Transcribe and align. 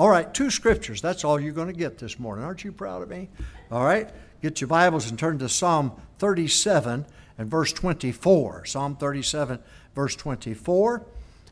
All 0.00 0.08
right, 0.08 0.32
two 0.32 0.48
scriptures. 0.48 1.02
That's 1.02 1.24
all 1.24 1.38
you're 1.38 1.52
going 1.52 1.66
to 1.66 1.78
get 1.78 1.98
this 1.98 2.18
morning. 2.18 2.42
Aren't 2.42 2.64
you 2.64 2.72
proud 2.72 3.02
of 3.02 3.10
me? 3.10 3.28
All 3.70 3.84
right, 3.84 4.08
get 4.40 4.58
your 4.58 4.68
Bibles 4.68 5.10
and 5.10 5.18
turn 5.18 5.38
to 5.40 5.48
Psalm 5.50 5.92
37 6.20 7.04
and 7.36 7.50
verse 7.50 7.70
24. 7.74 8.64
Psalm 8.64 8.96
37, 8.96 9.58
verse 9.94 10.16
24. 10.16 11.04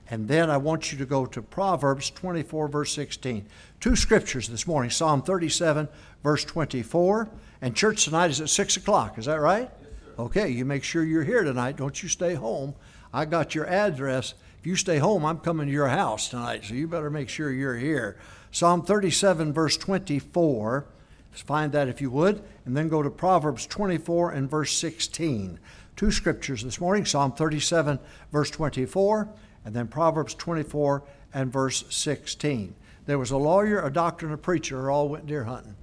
And 0.08 0.28
then 0.28 0.48
I 0.48 0.56
want 0.56 0.90
you 0.90 0.96
to 0.96 1.04
go 1.04 1.26
to 1.26 1.42
Proverbs 1.42 2.08
24, 2.08 2.68
verse 2.68 2.94
16. 2.94 3.46
Two 3.80 3.94
scriptures 3.94 4.48
this 4.48 4.66
morning 4.66 4.90
Psalm 4.90 5.20
37, 5.20 5.86
verse 6.22 6.46
24. 6.46 7.28
And 7.60 7.76
church 7.76 8.06
tonight 8.06 8.30
is 8.30 8.40
at 8.40 8.48
6 8.48 8.78
o'clock. 8.78 9.18
Is 9.18 9.26
that 9.26 9.42
right? 9.42 9.70
Yes, 9.78 10.18
okay, 10.18 10.48
you 10.48 10.64
make 10.64 10.84
sure 10.84 11.04
you're 11.04 11.22
here 11.22 11.44
tonight. 11.44 11.76
Don't 11.76 12.02
you 12.02 12.08
stay 12.08 12.32
home. 12.32 12.74
I 13.12 13.26
got 13.26 13.54
your 13.54 13.66
address. 13.66 14.32
If 14.58 14.66
you 14.66 14.74
stay 14.74 14.98
home, 14.98 15.26
I'm 15.26 15.38
coming 15.38 15.66
to 15.66 15.72
your 15.72 15.88
house 15.88 16.30
tonight, 16.30 16.64
so 16.64 16.74
you 16.74 16.88
better 16.88 17.10
make 17.10 17.28
sure 17.28 17.50
you're 17.52 17.76
here. 17.76 18.16
Psalm 18.50 18.82
37, 18.82 19.52
verse 19.52 19.76
24. 19.76 20.86
Find 21.30 21.72
that 21.72 21.88
if 21.88 22.00
you 22.00 22.10
would. 22.10 22.42
And 22.64 22.76
then 22.76 22.88
go 22.88 23.02
to 23.02 23.10
Proverbs 23.10 23.66
24 23.66 24.32
and 24.32 24.50
verse 24.50 24.72
16. 24.76 25.58
Two 25.96 26.10
scriptures 26.10 26.62
this 26.62 26.80
morning 26.80 27.04
Psalm 27.04 27.32
37, 27.32 27.98
verse 28.32 28.50
24 28.50 29.28
and 29.68 29.76
then 29.76 29.86
Proverbs 29.86 30.34
24 30.34 31.02
and 31.34 31.52
verse 31.52 31.84
16. 31.90 32.74
There 33.04 33.18
was 33.18 33.30
a 33.32 33.36
lawyer, 33.36 33.84
a 33.84 33.92
doctor, 33.92 34.24
and 34.24 34.34
a 34.34 34.38
preacher 34.38 34.90
all 34.90 35.10
went 35.10 35.26
deer 35.26 35.44
hunting. 35.44 35.76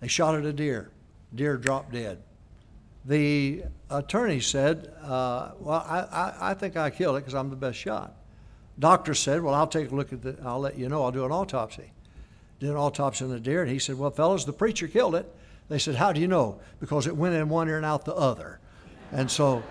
They 0.00 0.08
shot 0.08 0.34
at 0.34 0.44
a 0.44 0.52
deer. 0.52 0.90
Deer 1.34 1.56
dropped 1.56 1.92
dead. 1.92 2.22
The 3.06 3.64
attorney 3.88 4.40
said, 4.40 4.92
uh, 5.02 5.52
Well, 5.58 5.84
I, 5.88 6.00
I, 6.00 6.50
I, 6.50 6.54
think 6.54 6.76
I 6.76 6.90
killed 6.90 7.16
it 7.16 7.20
because 7.20 7.34
I'm 7.34 7.48
the 7.48 7.56
best 7.56 7.78
shot. 7.78 8.14
Doctor 8.78 9.14
said, 9.14 9.42
Well, 9.42 9.54
I'll 9.54 9.66
take 9.66 9.90
a 9.90 9.94
look 9.94 10.12
at 10.12 10.20
the, 10.20 10.36
I'll 10.44 10.60
let 10.60 10.78
you 10.78 10.90
know, 10.90 11.02
I'll 11.02 11.10
do 11.10 11.24
an 11.24 11.32
autopsy. 11.32 11.90
Did 12.62 12.70
an 12.70 12.76
autopsy 12.76 13.24
on 13.24 13.32
the 13.32 13.40
deer, 13.40 13.62
and 13.62 13.72
he 13.72 13.80
said, 13.80 13.98
Well, 13.98 14.12
fellas, 14.12 14.44
the 14.44 14.52
preacher 14.52 14.86
killed 14.86 15.16
it. 15.16 15.28
They 15.68 15.80
said, 15.80 15.96
How 15.96 16.12
do 16.12 16.20
you 16.20 16.28
know? 16.28 16.60
Because 16.78 17.08
it 17.08 17.16
went 17.16 17.34
in 17.34 17.48
one 17.48 17.68
ear 17.68 17.76
and 17.76 17.84
out 17.84 18.04
the 18.04 18.14
other. 18.14 18.60
And 19.10 19.28
so 19.28 19.64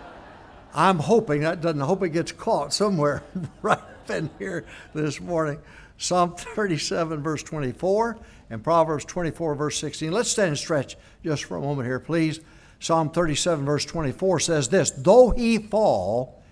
I'm 0.74 1.00
hoping 1.00 1.40
that 1.40 1.62
doesn't 1.62 1.82
I 1.82 1.86
hope 1.86 2.04
it 2.04 2.10
gets 2.10 2.34
caught 2.34 2.74
somewhere 2.74 3.24
right 3.62 3.80
in 4.10 4.30
here 4.40 4.66
this 4.94 5.22
morning. 5.22 5.60
Psalm 5.98 6.36
37, 6.36 7.24
verse 7.24 7.42
24, 7.44 8.20
and 8.50 8.62
Proverbs 8.62 9.06
24, 9.06 9.56
verse 9.56 9.80
16. 9.80 10.12
Let's 10.12 10.30
stand 10.30 10.50
and 10.50 10.58
stretch 10.58 10.98
just 11.24 11.46
for 11.46 11.56
a 11.56 11.62
moment 11.62 11.88
here, 11.88 12.02
please. 12.02 12.42
Psalm 12.82 13.10
37, 13.10 13.64
verse 13.64 13.86
24 13.86 14.42
says 14.42 14.68
this 14.68 14.92
Though 14.92 15.30
he 15.30 15.60
fall, 15.60 16.44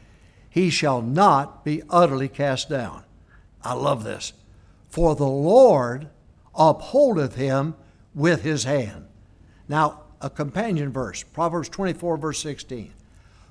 he 0.50 0.70
shall 0.70 1.02
not 1.02 1.66
be 1.66 1.84
utterly 1.90 2.30
cast 2.30 2.70
down. 2.70 3.04
I 3.62 3.74
love 3.74 4.06
this. 4.06 4.32
For 4.88 5.16
the 5.16 5.28
Lord 5.28 6.08
upholdeth 6.56 7.36
him 7.36 7.76
with 8.14 8.42
his 8.42 8.64
hand. 8.64 9.08
Now, 9.68 10.04
a 10.22 10.30
companion 10.30 10.92
verse, 10.92 11.24
Proverbs 11.24 11.70
24, 11.70 12.18
verse 12.18 12.40
16. 12.40 12.94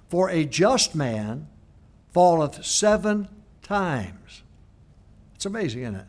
For 0.08 0.28
a 0.30 0.44
just 0.44 0.94
man 0.94 1.48
falleth 2.12 2.64
seven 2.64 3.28
times. 3.62 4.42
It's 5.34 5.46
amazing, 5.46 5.82
isn't 5.82 5.94
it? 5.94 6.06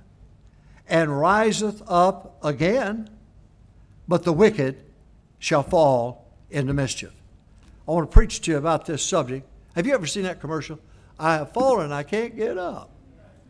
And 0.87 1.19
riseth 1.19 1.81
up 1.87 2.43
again, 2.43 3.09
but 4.07 4.23
the 4.23 4.33
wicked 4.33 4.83
shall 5.37 5.63
fall 5.63 6.33
into 6.49 6.73
mischief. 6.73 7.13
I 7.87 7.91
want 7.91 8.09
to 8.09 8.13
preach 8.13 8.41
to 8.41 8.51
you 8.51 8.57
about 8.57 8.85
this 8.85 9.03
subject. 9.03 9.47
Have 9.75 9.85
you 9.85 9.93
ever 9.93 10.07
seen 10.07 10.23
that 10.23 10.41
commercial? 10.41 10.79
I 11.19 11.35
have 11.35 11.51
fallen, 11.53 11.91
I 11.91 12.03
can't 12.03 12.35
get 12.35 12.57
up. 12.57 12.89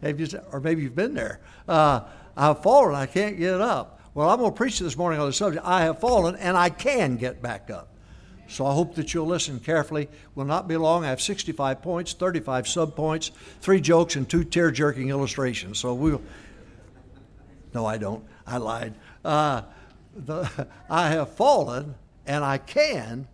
Have 0.01 0.19
you, 0.19 0.27
or 0.51 0.59
maybe 0.59 0.83
you've 0.83 0.95
been 0.95 1.13
there. 1.13 1.39
Uh, 1.67 2.01
I 2.37 2.47
have 2.47 2.63
fallen, 2.63 2.95
I 2.95 3.05
can't 3.05 3.37
get 3.37 3.59
up. 3.59 3.99
Well, 4.13 4.29
I'm 4.29 4.39
going 4.39 4.51
to 4.51 4.57
preach 4.57 4.79
this 4.79 4.97
morning 4.97 5.19
on 5.19 5.27
the 5.27 5.33
subject. 5.33 5.65
I 5.65 5.81
have 5.81 5.99
fallen, 5.99 6.35
and 6.35 6.57
I 6.57 6.69
can 6.69 7.17
get 7.17 7.41
back 7.41 7.69
up. 7.69 7.89
So 8.47 8.65
I 8.65 8.73
hope 8.73 8.95
that 8.95 9.13
you'll 9.13 9.27
listen 9.27 9.59
carefully. 9.59 10.09
Will 10.33 10.45
not 10.45 10.67
be 10.67 10.75
long. 10.75 11.05
I 11.05 11.09
have 11.09 11.21
65 11.21 11.81
points, 11.83 12.13
35 12.13 12.65
subpoints, 12.65 13.29
three 13.61 13.79
jokes, 13.79 14.15
and 14.15 14.27
two 14.27 14.43
tear 14.43 14.71
jerking 14.71 15.09
illustrations. 15.09 15.77
So 15.77 15.93
we'll. 15.93 16.21
No, 17.73 17.85
I 17.85 17.97
don't. 17.97 18.25
I 18.47 18.57
lied. 18.57 18.95
Uh, 19.23 19.61
the, 20.15 20.67
I 20.89 21.09
have 21.09 21.29
fallen, 21.33 21.93
and 22.25 22.43
I 22.43 22.57
can 22.57 23.27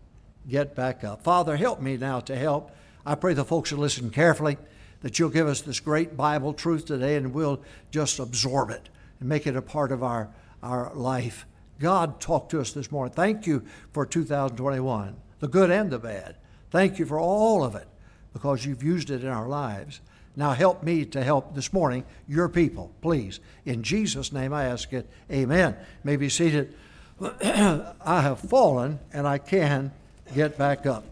get 0.49 0.75
back 0.75 1.05
up. 1.05 1.23
Father, 1.23 1.55
help 1.55 1.81
me 1.81 1.95
now 1.95 2.19
to 2.21 2.35
help. 2.35 2.71
I 3.05 3.15
pray 3.15 3.33
the 3.33 3.45
folks 3.45 3.71
will 3.71 3.79
listen 3.79 4.09
carefully, 4.09 4.57
that 5.05 5.19
you'll 5.19 5.29
give 5.29 5.45
us 5.45 5.61
this 5.61 5.79
great 5.79 6.17
Bible 6.17 6.51
truth 6.51 6.87
today, 6.87 7.15
and 7.15 7.31
we'll 7.31 7.61
just 7.91 8.17
absorb 8.17 8.71
it 8.71 8.89
and 9.19 9.29
make 9.29 9.45
it 9.45 9.55
a 9.55 9.61
part 9.61 9.91
of 9.91 10.01
our, 10.01 10.31
our 10.63 10.91
life. 10.95 11.45
God 11.79 12.19
talked 12.19 12.49
to 12.49 12.59
us 12.59 12.71
this 12.71 12.91
morning. 12.91 13.13
Thank 13.13 13.45
you 13.45 13.63
for 13.93 14.07
2021, 14.07 15.15
the 15.41 15.47
good 15.47 15.69
and 15.69 15.91
the 15.91 15.99
bad. 15.99 16.37
Thank 16.71 16.97
you 16.97 17.05
for 17.05 17.19
all 17.19 17.63
of 17.63 17.75
it 17.75 17.87
because 18.33 18.65
you've 18.65 18.81
used 18.81 19.11
it 19.11 19.23
in 19.23 19.29
our 19.29 19.47
lives. 19.47 20.01
Now 20.35 20.53
help 20.53 20.81
me 20.81 21.05
to 21.05 21.23
help 21.23 21.53
this 21.53 21.71
morning 21.71 22.03
your 22.27 22.49
people, 22.49 22.91
please. 23.03 23.39
In 23.63 23.83
Jesus' 23.83 24.33
name 24.33 24.53
I 24.53 24.65
ask 24.65 24.91
it. 24.91 25.07
Amen. 25.31 25.75
May 26.03 26.15
be 26.15 26.29
seated. 26.29 26.73
I 27.21 27.93
have 28.23 28.39
fallen 28.39 28.97
and 29.13 29.27
I 29.27 29.37
can 29.37 29.91
get 30.33 30.57
back 30.57 30.87
up. 30.87 31.03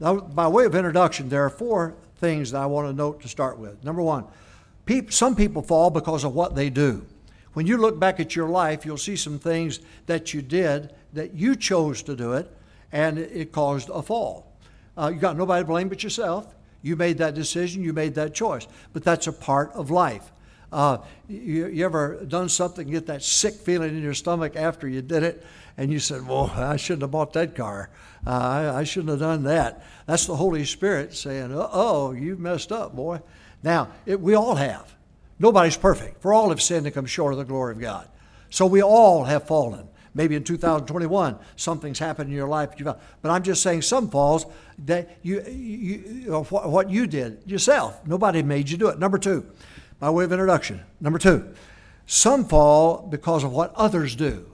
Now, 0.00 0.20
by 0.20 0.48
way 0.48 0.64
of 0.64 0.74
introduction, 0.74 1.28
there 1.28 1.44
are 1.44 1.50
four 1.50 1.96
things 2.26 2.50
that 2.50 2.60
I 2.60 2.66
want 2.66 2.88
to 2.88 2.92
note 2.92 3.22
to 3.22 3.28
start 3.28 3.56
with. 3.56 3.84
Number 3.84 4.02
one, 4.02 4.24
some 5.10 5.36
people 5.36 5.62
fall 5.62 5.90
because 5.90 6.24
of 6.24 6.34
what 6.34 6.56
they 6.56 6.70
do. 6.70 7.06
When 7.52 7.68
you 7.68 7.76
look 7.76 8.00
back 8.00 8.18
at 8.18 8.34
your 8.34 8.48
life, 8.48 8.84
you'll 8.84 8.98
see 8.98 9.14
some 9.14 9.38
things 9.38 9.78
that 10.06 10.34
you 10.34 10.42
did 10.42 10.92
that 11.12 11.34
you 11.34 11.54
chose 11.54 12.02
to 12.02 12.16
do 12.16 12.32
it, 12.32 12.50
and 12.90 13.16
it 13.16 13.52
caused 13.52 13.90
a 13.90 14.02
fall. 14.02 14.52
Uh, 14.98 15.12
you 15.14 15.20
got 15.20 15.36
nobody 15.36 15.62
to 15.62 15.66
blame 15.66 15.88
but 15.88 16.02
yourself. 16.02 16.52
You 16.82 16.96
made 16.96 17.18
that 17.18 17.34
decision, 17.34 17.82
you 17.84 17.92
made 17.92 18.16
that 18.16 18.34
choice. 18.34 18.66
But 18.92 19.04
that's 19.04 19.28
a 19.28 19.32
part 19.32 19.70
of 19.72 19.90
life. 19.90 20.32
Uh, 20.72 20.98
you, 21.28 21.68
you, 21.68 21.84
ever 21.84 22.24
done 22.26 22.48
something, 22.48 22.90
get 22.90 23.06
that 23.06 23.22
sick 23.22 23.54
feeling 23.54 23.96
in 23.96 24.02
your 24.02 24.14
stomach 24.14 24.56
after 24.56 24.88
you 24.88 25.00
did 25.00 25.22
it, 25.22 25.46
and 25.76 25.92
you 25.92 25.98
said, 25.98 26.26
Well, 26.26 26.52
I 26.54 26.76
shouldn't 26.76 27.02
have 27.02 27.10
bought 27.10 27.32
that 27.34 27.54
car. 27.54 27.90
Uh, 28.26 28.30
I, 28.30 28.78
I, 28.80 28.84
shouldn't 28.84 29.10
have 29.10 29.20
done 29.20 29.44
that. 29.44 29.84
That's 30.06 30.26
the 30.26 30.36
Holy 30.36 30.64
Spirit 30.64 31.14
saying, 31.14 31.50
Oh, 31.52 32.12
you 32.12 32.36
messed 32.36 32.72
up, 32.72 32.94
boy. 32.96 33.20
Now, 33.62 33.88
it, 34.04 34.20
we 34.20 34.34
all 34.34 34.54
have. 34.54 34.94
Nobody's 35.38 35.76
perfect. 35.76 36.22
For 36.22 36.32
all 36.32 36.50
have 36.50 36.62
sinned 36.62 36.86
and 36.86 36.94
come 36.94 37.06
short 37.06 37.32
of 37.32 37.38
the 37.38 37.44
glory 37.44 37.72
of 37.72 37.80
God. 37.80 38.08
So 38.50 38.66
we 38.66 38.82
all 38.82 39.24
have 39.24 39.46
fallen. 39.46 39.88
Maybe 40.14 40.34
in 40.34 40.44
2021 40.44 41.38
something's 41.56 41.98
happened 41.98 42.30
in 42.30 42.36
your 42.36 42.48
life, 42.48 42.70
but 42.82 43.30
I'm 43.30 43.42
just 43.42 43.62
saying 43.62 43.82
some 43.82 44.08
falls 44.08 44.46
that 44.86 45.18
you, 45.22 45.42
you 45.42 46.32
what 46.42 46.88
you 46.88 47.06
did 47.06 47.42
yourself. 47.44 48.00
Nobody 48.06 48.42
made 48.42 48.70
you 48.70 48.78
do 48.78 48.88
it. 48.88 48.98
Number 48.98 49.18
two, 49.18 49.46
by 50.00 50.08
way 50.08 50.24
of 50.24 50.32
introduction. 50.32 50.80
Number 51.02 51.18
two, 51.18 51.54
some 52.06 52.46
fall 52.46 53.06
because 53.06 53.44
of 53.44 53.52
what 53.52 53.74
others 53.74 54.16
do. 54.16 54.46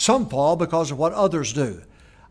Some 0.00 0.30
fall 0.30 0.56
because 0.56 0.90
of 0.90 0.96
what 0.96 1.12
others 1.12 1.52
do. 1.52 1.82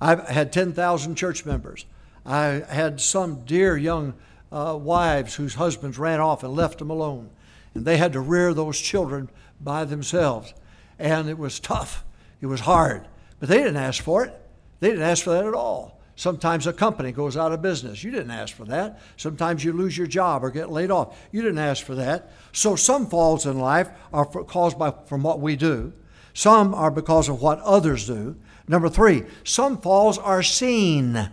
I've 0.01 0.27
had 0.27 0.51
10,000 0.51 1.15
church 1.15 1.45
members. 1.45 1.85
I 2.25 2.63
had 2.67 2.99
some 2.99 3.45
dear 3.45 3.77
young 3.77 4.15
uh, 4.51 4.75
wives 4.81 5.35
whose 5.35 5.53
husbands 5.53 5.99
ran 5.99 6.19
off 6.19 6.43
and 6.43 6.55
left 6.55 6.79
them 6.79 6.89
alone 6.89 7.29
and 7.75 7.85
they 7.85 7.97
had 7.97 8.13
to 8.13 8.21
rear 8.21 8.55
those 8.55 8.79
children 8.79 9.29
by 9.61 9.85
themselves. 9.85 10.51
And 10.97 11.29
it 11.29 11.37
was 11.37 11.59
tough, 11.59 12.03
it 12.41 12.47
was 12.47 12.61
hard, 12.61 13.07
but 13.39 13.49
they 13.49 13.57
didn't 13.57 13.77
ask 13.77 14.01
for 14.01 14.25
it. 14.25 14.33
They 14.79 14.89
didn't 14.89 15.03
ask 15.05 15.23
for 15.23 15.29
that 15.29 15.45
at 15.45 15.53
all. 15.53 16.01
Sometimes 16.15 16.65
a 16.65 16.73
company 16.73 17.11
goes 17.11 17.37
out 17.37 17.51
of 17.51 17.61
business. 17.61 18.03
You 18.03 18.09
didn't 18.09 18.31
ask 18.31 18.55
for 18.55 18.65
that. 18.65 18.99
Sometimes 19.15 19.63
you 19.63 19.73
lose 19.73 19.95
your 19.95 20.07
job 20.07 20.43
or 20.43 20.49
get 20.49 20.71
laid 20.71 20.89
off. 20.89 21.15
You 21.31 21.43
didn't 21.43 21.59
ask 21.59 21.85
for 21.85 21.93
that. 21.93 22.31
So 22.51 22.75
some 22.75 23.05
falls 23.05 23.45
in 23.45 23.59
life 23.59 23.91
are 24.11 24.25
caused 24.25 24.79
by 24.79 24.91
from 25.05 25.21
what 25.21 25.39
we 25.39 25.55
do. 25.55 25.93
Some 26.33 26.73
are 26.73 26.91
because 26.91 27.29
of 27.29 27.41
what 27.41 27.59
others 27.61 28.07
do. 28.07 28.35
Number 28.67 28.89
three, 28.89 29.23
some 29.43 29.79
falls 29.81 30.17
are 30.17 30.43
seen. 30.43 31.31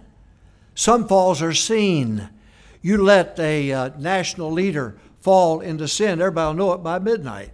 Some 0.75 1.07
falls 1.07 1.43
are 1.43 1.55
seen. 1.55 2.29
You 2.83 3.03
let 3.03 3.39
a 3.39 3.73
uh, 3.73 3.91
national 3.99 4.53
leader 4.53 4.97
fall 5.21 5.61
into 5.61 5.89
sin, 5.89 6.21
everybody 6.21 6.47
will 6.47 6.55
know 6.55 6.73
it 6.73 6.85
by 6.85 7.01
midnight. 7.01 7.51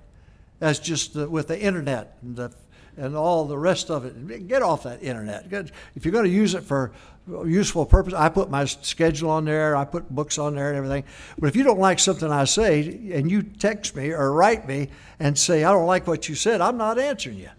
That's 0.59 0.79
just 0.79 1.15
the, 1.15 1.29
with 1.29 1.49
the 1.49 1.59
internet 1.59 2.19
and, 2.21 2.37
the, 2.37 2.53
and 2.99 3.17
all 3.17 3.47
the 3.47 3.56
rest 3.56 3.91
of 3.91 4.05
it. 4.05 4.47
Get 4.47 4.61
off 4.61 4.83
that 4.83 5.03
internet. 5.03 5.47
If 5.95 6.05
you're 6.05 6.12
going 6.12 6.27
to 6.27 6.31
use 6.31 6.55
it 6.55 6.65
for 6.65 6.93
useful 7.27 7.87
purpose, 7.87 8.15
I 8.15 8.29
put 8.29 8.51
my 8.51 8.65
schedule 8.65 9.31
on 9.31 9.45
there, 9.45 9.77
I 9.77 9.85
put 9.85 10.11
books 10.11 10.39
on 10.39 10.55
there 10.55 10.69
and 10.69 10.77
everything. 10.77 11.05
But 11.39 11.49
if 11.49 11.57
you 11.57 11.63
don't 11.63 11.79
like 11.79 11.99
something 11.99 12.31
I 12.31 12.45
say 12.45 13.13
and 13.13 13.31
you 13.31 13.43
text 13.43 13.95
me 13.95 14.11
or 14.11 14.33
write 14.33 14.67
me 14.67 14.89
and 15.19 15.39
say, 15.39 15.65
I 15.65 15.73
don't 15.73 15.87
like 15.87 16.07
what 16.07 16.29
you 16.29 16.35
said, 16.35 16.61
I'm 16.61 16.77
not 16.77 16.99
answering 16.99 17.39
you. 17.39 17.51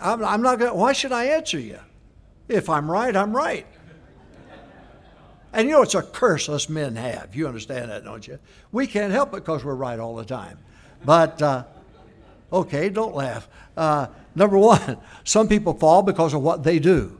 I'm, 0.00 0.24
I'm 0.24 0.42
not 0.42 0.58
going 0.58 0.70
to, 0.70 0.76
why 0.76 0.92
should 0.92 1.12
I 1.12 1.24
answer 1.24 1.58
you? 1.58 1.78
If 2.48 2.68
I'm 2.68 2.90
right, 2.90 3.14
I'm 3.16 3.34
right. 3.34 3.66
And 5.52 5.68
you 5.68 5.74
know, 5.76 5.82
it's 5.82 5.94
a 5.94 6.02
curse 6.02 6.48
us 6.48 6.68
men 6.68 6.96
have. 6.96 7.34
You 7.34 7.46
understand 7.46 7.90
that, 7.90 8.04
don't 8.04 8.26
you? 8.26 8.38
We 8.72 8.86
can't 8.86 9.12
help 9.12 9.30
it 9.30 9.36
because 9.36 9.64
we're 9.64 9.74
right 9.74 9.98
all 9.98 10.16
the 10.16 10.24
time. 10.24 10.58
But, 11.04 11.40
uh, 11.40 11.64
Okay, 12.54 12.88
don't 12.88 13.16
laugh. 13.16 13.48
Uh, 13.76 14.06
number 14.36 14.56
one, 14.56 14.98
some 15.24 15.48
people 15.48 15.74
fall 15.74 16.02
because 16.02 16.34
of 16.34 16.42
what 16.42 16.62
they 16.62 16.78
do. 16.78 17.18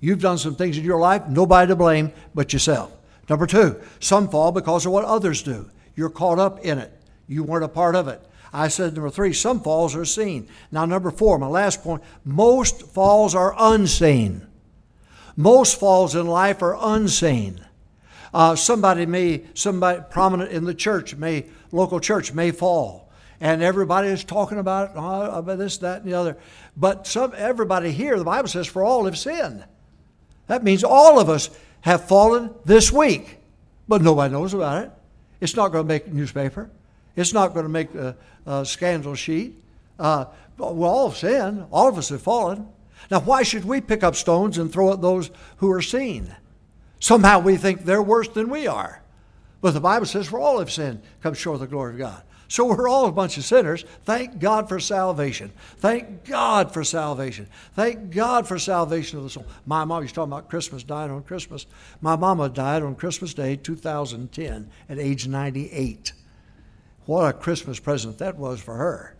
You've 0.00 0.20
done 0.20 0.38
some 0.38 0.54
things 0.54 0.78
in 0.78 0.84
your 0.84 1.00
life, 1.00 1.26
nobody 1.28 1.68
to 1.68 1.76
blame 1.76 2.12
but 2.34 2.52
yourself. 2.52 2.92
Number 3.28 3.46
two, 3.46 3.80
some 3.98 4.28
fall 4.28 4.52
because 4.52 4.86
of 4.86 4.92
what 4.92 5.04
others 5.04 5.42
do. 5.42 5.70
You're 5.94 6.10
caught 6.10 6.38
up 6.38 6.60
in 6.60 6.78
it. 6.78 6.92
You 7.26 7.42
weren't 7.42 7.64
a 7.64 7.68
part 7.68 7.96
of 7.96 8.08
it. 8.08 8.22
I 8.52 8.68
said 8.68 8.94
number 8.94 9.10
three, 9.10 9.32
some 9.32 9.60
falls 9.60 9.96
are 9.96 10.04
seen. 10.04 10.48
Now, 10.70 10.84
number 10.84 11.10
four, 11.10 11.38
my 11.38 11.48
last 11.48 11.82
point, 11.82 12.02
most 12.24 12.82
falls 12.82 13.34
are 13.34 13.54
unseen. 13.58 14.46
Most 15.36 15.78
falls 15.78 16.14
in 16.14 16.26
life 16.26 16.62
are 16.62 16.76
unseen. 16.80 17.60
Uh, 18.32 18.54
somebody 18.54 19.06
may, 19.06 19.44
somebody 19.54 20.02
prominent 20.10 20.50
in 20.52 20.64
the 20.64 20.74
church, 20.74 21.16
may 21.16 21.46
local 21.72 22.00
church 22.00 22.32
may 22.32 22.50
fall, 22.50 23.10
and 23.40 23.62
everybody 23.62 24.08
is 24.08 24.24
talking 24.24 24.58
about, 24.58 24.92
oh, 24.94 25.38
about 25.38 25.58
this, 25.58 25.78
that, 25.78 26.02
and 26.02 26.10
the 26.10 26.16
other. 26.16 26.36
But 26.76 27.06
some 27.06 27.32
everybody 27.36 27.92
here, 27.92 28.18
the 28.18 28.24
Bible 28.24 28.48
says, 28.48 28.66
for 28.66 28.84
all 28.84 29.04
have 29.04 29.18
sinned. 29.18 29.64
That 30.46 30.62
means 30.62 30.84
all 30.84 31.18
of 31.18 31.28
us 31.28 31.50
have 31.82 32.06
fallen 32.06 32.50
this 32.64 32.92
week, 32.92 33.38
but 33.88 34.02
nobody 34.02 34.32
knows 34.32 34.54
about 34.54 34.84
it. 34.84 34.90
It's 35.40 35.56
not 35.56 35.72
going 35.72 35.84
to 35.84 35.88
make 35.88 36.12
newspaper. 36.12 36.70
It's 37.14 37.32
not 37.32 37.54
going 37.54 37.64
to 37.64 37.70
make 37.70 37.94
a, 37.94 38.16
a 38.46 38.64
scandal 38.64 39.14
sheet. 39.14 39.54
Uh, 39.98 40.26
we 40.58 40.64
all 40.64 41.10
sinned. 41.12 41.66
All 41.70 41.88
of 41.88 41.98
us 41.98 42.08
have 42.10 42.22
fallen. 42.22 42.68
Now, 43.10 43.20
why 43.20 43.42
should 43.42 43.64
we 43.64 43.80
pick 43.80 44.02
up 44.02 44.16
stones 44.16 44.58
and 44.58 44.72
throw 44.72 44.92
at 44.92 45.00
those 45.00 45.30
who 45.58 45.70
are 45.70 45.82
seen? 45.82 46.34
Somehow 46.98 47.40
we 47.40 47.56
think 47.56 47.84
they're 47.84 48.02
worse 48.02 48.28
than 48.28 48.48
we 48.48 48.66
are. 48.66 49.02
But 49.60 49.74
the 49.74 49.80
Bible 49.80 50.06
says, 50.06 50.28
for 50.28 50.38
all 50.38 50.58
have 50.58 50.70
sinned, 50.70 51.02
come 51.22 51.34
short 51.34 51.56
of 51.56 51.60
the 51.60 51.66
glory 51.66 51.94
of 51.94 51.98
God. 51.98 52.22
So 52.48 52.64
we're 52.64 52.88
all 52.88 53.06
a 53.06 53.12
bunch 53.12 53.36
of 53.38 53.44
sinners. 53.44 53.84
Thank 54.04 54.38
God 54.38 54.68
for 54.68 54.78
salvation. 54.78 55.52
Thank 55.78 56.24
God 56.24 56.72
for 56.72 56.84
salvation. 56.84 57.48
Thank 57.74 58.10
God 58.10 58.46
for 58.46 58.58
salvation 58.58 59.18
of 59.18 59.24
the 59.24 59.30
soul. 59.30 59.46
My 59.64 59.84
mom, 59.84 60.02
was 60.02 60.12
talking 60.12 60.32
about 60.32 60.48
Christmas, 60.48 60.84
died 60.84 61.10
on 61.10 61.22
Christmas. 61.24 61.66
My 62.00 62.14
mama 62.14 62.48
died 62.48 62.82
on 62.82 62.94
Christmas 62.94 63.34
Day, 63.34 63.56
2010, 63.56 64.70
at 64.88 64.98
age 64.98 65.26
98. 65.26 66.12
What 67.06 67.28
a 67.28 67.32
Christmas 67.32 67.80
present 67.80 68.18
that 68.18 68.36
was 68.36 68.60
for 68.60 68.74
her. 68.74 69.16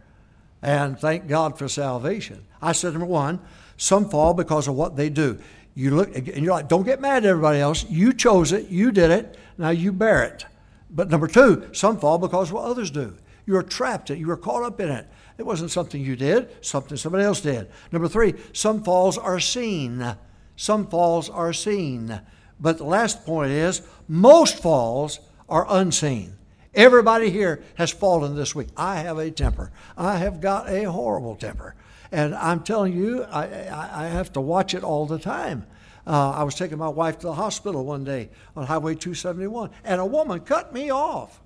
And 0.63 0.99
thank 0.99 1.27
God 1.27 1.59
for 1.59 1.69
salvation. 1.69 2.45
I 2.63 2.73
said, 2.73 2.93
number 2.93 3.07
one, 3.07 3.41
some 3.77 4.09
fall 4.09 4.35
because 4.35 4.69
of 4.69 4.75
what 4.75 4.97
they 4.97 5.09
do. 5.09 5.39
You 5.75 5.95
look 5.95 6.17
and 6.17 6.27
you're 6.27 6.55
like, 6.55 6.69
don't 6.69 6.85
get 6.85 7.01
mad 7.01 7.19
at 7.19 7.27
everybody 7.27 7.61
else. 7.61 7.85
You 7.89 8.13
chose 8.13 8.53
it, 8.53 8.69
you 8.69 8.91
did 8.91 9.11
it, 9.11 9.37
now 9.59 9.71
you 9.71 9.93
bear 9.93 10.23
it. 10.25 10.47
But 10.91 11.11
number 11.11 11.27
two, 11.27 11.69
some 11.73 11.99
fall 11.99 12.19
because 12.19 12.53
what 12.53 12.65
others 12.65 12.91
do. 12.91 13.17
You 13.47 13.57
are 13.57 13.63
trapped 13.63 14.11
in 14.11 14.17
it, 14.17 14.21
you 14.21 14.31
are 14.31 14.37
caught 14.37 14.63
up 14.63 14.81
in 14.81 14.89
it. 14.89 15.07
It 15.39 15.47
wasn't 15.47 15.71
something 15.71 16.01
you 16.01 16.17
did, 16.17 16.65
something 16.65 16.97
somebody 16.97 17.25
else 17.25 17.41
did. 17.41 17.69
Number 17.93 18.09
three, 18.09 18.35
some 18.53 18.83
falls 18.83 19.19
are 19.19 19.41
seen. 19.41 20.17
Some 20.57 20.87
falls 20.87 21.29
are 21.29 21.53
seen. 21.53 22.21
But 22.59 22.79
the 22.79 22.85
last 22.85 23.27
point 23.27 23.53
is 23.53 23.83
most 24.09 24.63
falls 24.63 25.21
are 25.49 25.67
unseen. 25.69 26.37
Everybody 26.75 27.31
here 27.31 27.63
has 27.77 27.91
fallen 27.91 28.35
this 28.35 28.55
week. 28.55 28.69
I 28.77 28.97
have 28.97 29.19
a 29.19 29.31
temper. 29.31 29.73
I 29.97 30.17
have 30.19 30.41
got 30.41 30.69
a 30.69 30.85
horrible 30.85 31.37
temper. 31.37 31.75
And 32.13 32.35
I'm 32.35 32.63
telling 32.63 32.93
you, 32.93 33.25
I, 33.25 33.45
I, 33.47 34.05
I 34.05 34.07
have 34.09 34.33
to 34.35 34.41
watch 34.41 34.75
it 34.75 34.85
all 34.85 35.07
the 35.07 35.19
time. 35.19 35.67
Uh, 36.07 36.31
I 36.31 36.45
was 36.45 36.55
taking 36.55 36.79
my 36.79 36.89
wife 36.89 37.19
to 37.21 37.27
the 37.27 37.35
hospital 37.35 37.85
one 37.85 38.05
day 38.05 38.31
on 38.55 38.67
Highway 38.67 38.95
271, 38.95 39.71
and 39.85 40.01
a 40.01 40.07
woman 40.07 40.41
cut 40.41 40.73
me 40.73 40.91
off. 40.91 41.41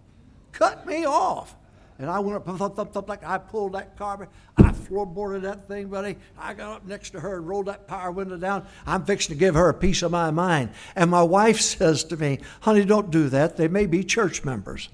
Cut 0.52 0.86
me 0.86 1.06
off. 1.06 1.56
And 1.98 2.10
I 2.10 2.18
went 2.18 2.36
up, 2.36 2.46
thump, 2.46 2.76
thump, 2.76 2.92
thump, 2.92 3.08
like 3.08 3.22
I 3.24 3.36
pulled 3.36 3.74
that 3.74 3.96
car, 3.96 4.26
I 4.56 4.72
floorboarded 4.72 5.42
that 5.42 5.68
thing, 5.68 5.88
buddy. 5.88 6.16
I 6.38 6.54
got 6.54 6.76
up 6.76 6.86
next 6.86 7.10
to 7.10 7.20
her 7.20 7.36
and 7.36 7.46
rolled 7.46 7.66
that 7.66 7.86
power 7.86 8.10
window 8.10 8.38
down. 8.38 8.66
I'm 8.86 9.04
fixing 9.04 9.36
to 9.36 9.38
give 9.38 9.54
her 9.54 9.68
a 9.68 9.74
piece 9.74 10.02
of 10.02 10.10
my 10.10 10.30
mind. 10.30 10.70
And 10.96 11.10
my 11.10 11.22
wife 11.22 11.60
says 11.60 12.04
to 12.04 12.16
me, 12.16 12.40
honey, 12.60 12.86
don't 12.86 13.10
do 13.10 13.28
that. 13.28 13.58
They 13.58 13.68
may 13.68 13.84
be 13.84 14.02
church 14.02 14.44
members. 14.44 14.88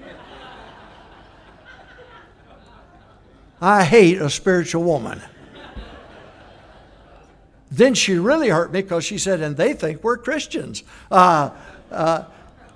I 3.60 3.82
hate 3.82 4.22
a 4.22 4.30
spiritual 4.30 4.84
woman. 4.84 5.20
Then 7.72 7.94
she 7.94 8.16
really 8.18 8.50
hurt 8.50 8.70
me 8.70 8.82
because 8.82 9.04
she 9.04 9.16
said, 9.16 9.40
and 9.40 9.56
they 9.56 9.72
think 9.72 10.04
we're 10.04 10.18
Christians. 10.18 10.82
Uh, 11.10 11.50
uh, 11.90 12.24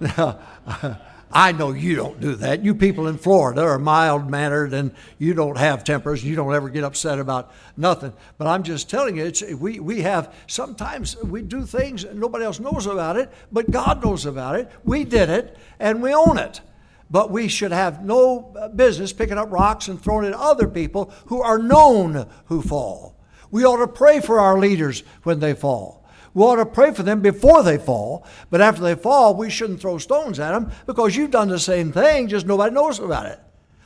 I 1.33 1.53
know 1.53 1.73
you 1.73 1.97
don't 1.97 2.19
do 2.19 2.35
that. 2.37 2.65
You 2.65 2.75
people 2.75 3.07
in 3.09 3.19
Florida 3.19 3.61
are 3.61 3.79
mild 3.79 4.31
mannered 4.31 4.73
and 4.73 4.93
you 5.19 5.35
don't 5.35 5.59
have 5.59 5.85
tempers. 5.85 6.25
You 6.25 6.35
don't 6.35 6.55
ever 6.55 6.71
get 6.71 6.83
upset 6.83 7.19
about 7.19 7.53
nothing. 7.77 8.15
But 8.39 8.47
I'm 8.47 8.63
just 8.63 8.89
telling 8.89 9.19
you, 9.19 9.27
it's, 9.27 9.43
we, 9.43 9.81
we 9.81 10.01
have 10.01 10.35
sometimes 10.47 11.15
we 11.23 11.43
do 11.43 11.67
things 11.67 12.05
and 12.05 12.19
nobody 12.19 12.47
else 12.47 12.59
knows 12.59 12.87
about 12.87 13.19
it, 13.19 13.31
but 13.53 13.71
God 13.71 14.03
knows 14.03 14.25
about 14.25 14.57
it. 14.57 14.71
We 14.83 15.05
did 15.05 15.29
it 15.29 15.59
and 15.79 16.03
we 16.03 16.15
own 16.15 16.39
it 16.39 16.61
but 17.09 17.31
we 17.31 17.47
should 17.47 17.71
have 17.71 18.05
no 18.05 18.71
business 18.75 19.13
picking 19.13 19.39
up 19.39 19.53
rocks 19.53 19.87
and 19.87 20.03
throwing 20.03 20.27
it 20.27 20.31
at 20.31 20.35
other 20.35 20.67
people 20.67 21.13
who 21.27 21.41
are 21.41 21.57
known 21.57 22.27
who 22.47 22.61
fall. 22.61 23.16
We 23.57 23.65
ought 23.65 23.79
to 23.79 23.89
pray 23.89 24.21
for 24.21 24.39
our 24.39 24.59
leaders 24.59 25.03
when 25.23 25.41
they 25.41 25.55
fall. 25.55 26.07
We 26.35 26.43
ought 26.43 26.57
to 26.57 26.67
pray 26.67 26.93
for 26.93 27.03
them 27.03 27.23
before 27.23 27.63
they 27.63 27.79
fall, 27.79 28.27
but 28.51 28.61
after 28.61 28.83
they 28.83 28.95
fall, 28.95 29.35
we 29.35 29.49
shouldn't 29.49 29.81
throw 29.81 29.97
stones 29.97 30.39
at 30.39 30.53
them 30.53 30.71
because 30.85 31.17
you've 31.17 31.31
done 31.31 31.49
the 31.49 31.59
same 31.59 31.91
thing, 31.91 32.29
just 32.29 32.45
nobody 32.45 32.75
knows 32.75 32.99
about 32.99 33.25
it. 33.25 33.41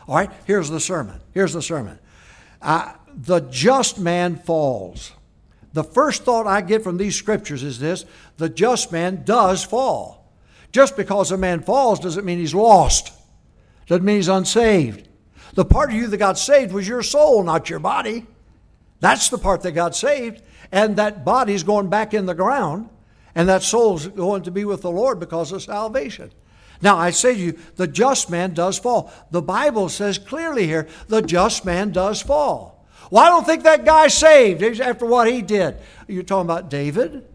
All 0.09 0.17
right, 0.17 0.31
here's 0.45 0.71
the 0.71 0.81
sermon. 0.81 1.21
Here's 1.35 1.53
the 1.53 1.63
sermon. 1.63 2.01
Uh, 2.61 2.95
the 3.15 3.43
just 3.43 3.97
man 4.01 4.35
falls. 4.35 5.13
The 5.73 5.85
first 5.85 6.25
thought 6.25 6.49
I 6.49 6.63
get 6.63 6.83
from 6.83 6.97
these 6.97 7.15
scriptures 7.15 7.63
is 7.63 7.79
this 7.79 8.07
the 8.39 8.49
just 8.49 8.91
man 8.91 9.23
does 9.23 9.63
fall. 9.63 10.35
Just 10.73 10.97
because 10.97 11.31
a 11.31 11.39
man 11.39 11.63
falls 11.63 12.01
doesn't 12.01 12.25
mean 12.25 12.41
he's 12.41 12.57
lost, 12.57 13.13
doesn't 13.87 14.05
mean 14.05 14.17
he's 14.17 14.27
unsaved. 14.27 15.07
The 15.55 15.65
part 15.65 15.91
of 15.91 15.95
you 15.95 16.09
that 16.09 16.17
got 16.17 16.39
saved 16.39 16.73
was 16.73 16.89
your 16.89 17.05
soul, 17.05 17.45
not 17.45 17.71
your 17.71 17.79
body. 17.79 18.27
That's 19.01 19.29
the 19.29 19.39
part 19.39 19.63
that 19.63 19.73
got 19.73 19.97
saved. 19.97 20.43
And 20.71 20.97
that 20.97 21.25
body's 21.25 21.63
going 21.63 21.89
back 21.89 22.15
in 22.15 22.27
the 22.27 22.35
ground, 22.35 22.89
and 23.35 23.49
that 23.49 23.63
soul's 23.63 24.07
going 24.07 24.43
to 24.45 24.51
be 24.51 24.65
with 24.65 24.83
the 24.83 24.91
Lord 24.91 25.19
because 25.19 25.51
of 25.51 25.63
salvation. 25.63 26.31
Now, 26.83 26.97
I 26.97 27.11
say 27.11 27.35
to 27.35 27.41
you, 27.41 27.59
the 27.77 27.87
just 27.87 28.31
man 28.31 28.55
does 28.55 28.79
fall. 28.79 29.13
The 29.31 29.43
Bible 29.43 29.89
says 29.89 30.17
clearly 30.17 30.67
here, 30.67 30.89
the 31.09 31.23
just 31.23 31.65
man 31.65 31.91
does 31.91 32.23
fall. 32.23 32.87
Well, 33.11 33.25
I 33.25 33.29
don't 33.29 33.45
think 33.45 33.65
that 33.65 33.85
guy's 33.85 34.15
saved 34.15 34.63
after 34.63 35.05
what 35.05 35.27
he 35.27 35.43
did. 35.43 35.77
You're 36.07 36.23
talking 36.23 36.47
about 36.47 36.71
David? 36.71 37.27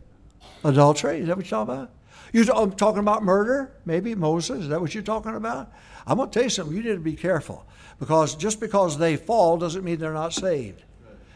Adultery? 0.64 1.20
Is 1.20 1.28
that 1.28 1.36
what 1.36 1.46
you're 1.46 1.66
talking 1.66 1.74
about? 1.74 1.92
You're 2.32 2.72
talking 2.72 3.00
about 3.00 3.24
murder? 3.24 3.74
Maybe 3.86 4.16
Moses? 4.16 4.62
Is 4.62 4.70
that 4.70 4.80
what 4.80 4.94
you're 4.94 5.04
talking 5.04 5.36
about? 5.36 5.72
I'm 6.08 6.18
going 6.18 6.30
to 6.30 6.34
tell 6.34 6.44
you 6.44 6.50
something. 6.50 6.76
You 6.76 6.84
need 6.84 6.94
to 6.94 7.00
be 7.00 7.16
careful 7.16 7.66
because 8.00 8.36
just 8.36 8.62
because 8.62 8.98
they 8.98 9.18
fall 9.18 9.58
doesn't 9.58 9.84
mean 9.84 9.98
they're 9.98 10.14
not 10.14 10.34
saved. 10.34 10.85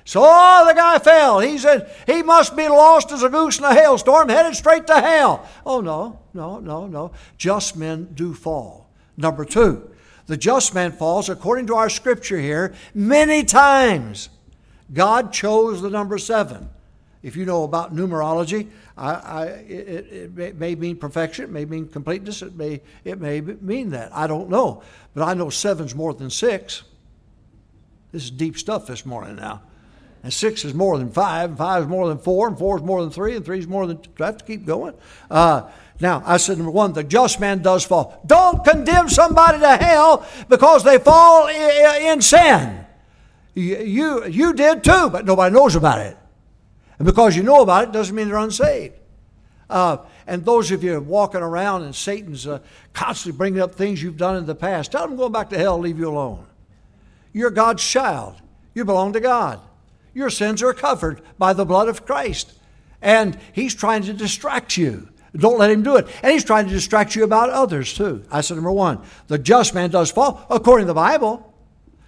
So 0.10 0.22
oh, 0.24 0.66
the 0.68 0.74
guy 0.74 0.98
fell. 0.98 1.40
He 1.40 1.60
said 1.60 1.88
he 2.08 2.24
must 2.24 2.56
be 2.56 2.68
lost 2.68 3.12
as 3.12 3.22
a 3.22 3.30
goose 3.30 3.60
in 3.60 3.64
a 3.64 3.76
hailstorm, 3.76 4.28
headed 4.28 4.56
straight 4.56 4.88
to 4.88 5.00
hell. 5.00 5.48
Oh 5.68 5.82
no, 5.82 6.18
no, 6.34 6.58
no, 6.58 6.88
no. 6.88 7.12
Just 7.38 7.78
men 7.78 8.10
do 8.16 8.34
fall. 8.34 8.90
Number 9.18 9.46
two, 9.46 9.88
the 10.26 10.36
just 10.36 10.74
man 10.74 10.94
falls 10.94 11.30
according 11.30 11.68
to 11.68 11.76
our 11.76 11.92
scripture 11.92 12.40
here 12.40 12.74
many 12.96 13.44
times. 13.44 14.30
God 14.92 15.32
chose 15.32 15.80
the 15.80 15.92
number 15.92 16.18
seven. 16.18 16.72
If 17.22 17.36
you 17.36 17.46
know 17.46 17.64
about 17.64 17.96
numerology, 17.96 18.70
I, 18.98 19.14
I, 19.14 19.46
it, 19.46 20.38
it, 20.40 20.56
may 20.58 20.74
mean 20.74 20.98
perfection, 20.98 21.46
it 21.46 21.52
may 21.52 21.66
mean 21.66 21.88
completeness, 21.88 22.42
it 22.42 22.56
may, 22.56 22.82
it 23.04 23.22
may 23.22 23.42
mean 23.42 23.92
that. 23.92 24.10
I 24.16 24.26
don't 24.26 24.50
know. 24.50 24.82
But 25.14 25.26
I 25.26 25.36
know 25.36 25.52
seven's 25.52 25.94
more 25.94 26.16
than 26.16 26.32
six. 26.32 26.82
This 28.12 28.24
is 28.24 28.32
deep 28.32 28.58
stuff 28.58 28.88
this 28.88 29.06
morning 29.06 29.36
now. 29.36 29.62
And 30.22 30.34
six 30.34 30.66
is 30.66 30.74
more 30.74 30.98
than 30.98 31.12
five, 31.12 31.52
and 31.52 31.58
five 31.58 31.84
is 31.84 31.88
more 31.88 32.08
than 32.10 32.18
four, 32.18 32.48
and 32.48 32.58
four 32.58 32.78
is 32.78 32.84
more 32.84 33.02
than 33.02 33.10
three, 33.10 33.36
and 33.36 33.46
three 33.46 33.60
is 33.60 33.68
more 33.68 33.88
than. 33.88 33.98
Do 33.98 34.24
I 34.24 34.26
have 34.28 34.38
to 34.38 34.46
keep 34.46 34.66
going? 34.66 34.94
Uh, 35.32 35.70
now, 36.02 36.24
I 36.26 36.38
said 36.38 36.58
number 36.58 36.72
one, 36.72 36.94
the 36.94 37.04
just 37.04 37.40
man 37.40 37.62
does 37.62 37.86
fall. 37.86 38.22
Don't 38.26 38.64
condemn 38.64 39.10
somebody 39.10 39.60
to 39.60 39.78
hell 39.78 40.26
because 40.48 40.84
they 40.84 40.98
fall 40.98 41.48
in 41.48 42.22
sin. 42.22 42.86
You, 43.54 43.78
you, 43.78 44.26
you 44.28 44.54
did 44.54 44.84
too, 44.84 45.10
but 45.10 45.26
nobody 45.26 45.54
knows 45.54 45.76
about 45.76 46.00
it. 46.00 46.18
And 46.98 47.06
because 47.06 47.36
you 47.36 47.44
know 47.44 47.62
about 47.62 47.84
it 47.86 47.92
doesn't 47.92 48.16
mean 48.16 48.30
they're 48.30 48.38
unsaved. 48.38 48.96
Uh, 49.70 49.98
and 50.26 50.46
those 50.46 50.72
of 50.72 50.84
you 50.84 51.00
walking 51.00 51.42
around 51.42 51.84
and 51.84 51.94
Satan's 51.94 52.48
uh, 52.48 52.60
constantly 52.94 53.38
bringing 53.38 53.62
up 53.62 53.76
things 53.76 54.02
you've 54.02 54.18
done 54.18 54.38
in 54.38 54.46
the 54.46 54.56
past, 54.56 54.92
tell 54.92 55.08
them 55.08 55.18
going 55.18 55.32
back 55.32 55.50
to 55.50 55.58
hell, 55.58 55.78
leave 55.80 56.00
you 56.00 56.10
alone. 56.10 56.46
You're 57.34 57.52
God's 57.52 57.84
child. 57.84 58.36
You 58.74 58.86
belong 58.86 59.14
to 59.14 59.20
God. 59.20 59.60
Your 60.20 60.30
sins 60.30 60.62
are 60.62 60.74
covered 60.74 61.22
by 61.38 61.54
the 61.54 61.64
blood 61.64 61.88
of 61.88 62.06
Christ. 62.06 62.52
And 63.02 63.40
He's 63.54 63.74
trying 63.74 64.04
to 64.04 64.12
distract 64.12 64.76
you. 64.76 65.08
Don't 65.34 65.58
let 65.58 65.72
Him 65.72 65.82
do 65.82 65.96
it. 65.96 66.08
And 66.22 66.34
He's 66.34 66.44
trying 66.44 66.68
to 66.68 66.74
distract 66.74 67.16
you 67.16 67.24
about 67.24 67.50
others 67.50 67.94
too. 67.94 68.26
I 68.30 68.42
said, 68.42 68.56
number 68.56 68.70
one, 68.70 69.02
the 69.28 69.38
just 69.38 69.74
man 69.74 69.92
does 69.92 70.12
fall 70.12 70.46
according 70.50 70.88
to 70.88 70.90
the 70.90 70.94
Bible. 70.94 71.54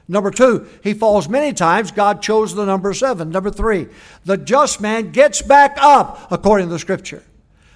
Number 0.09 0.29
two, 0.29 0.67
he 0.83 0.93
falls 0.93 1.29
many 1.29 1.53
times. 1.53 1.91
God 1.91 2.21
chose 2.21 2.53
the 2.53 2.65
number 2.65 2.93
seven. 2.93 3.29
Number 3.29 3.49
three, 3.49 3.87
the 4.25 4.35
just 4.35 4.81
man 4.81 5.11
gets 5.11 5.41
back 5.41 5.77
up 5.79 6.29
according 6.29 6.67
to 6.67 6.73
the 6.73 6.79
scripture. 6.79 7.23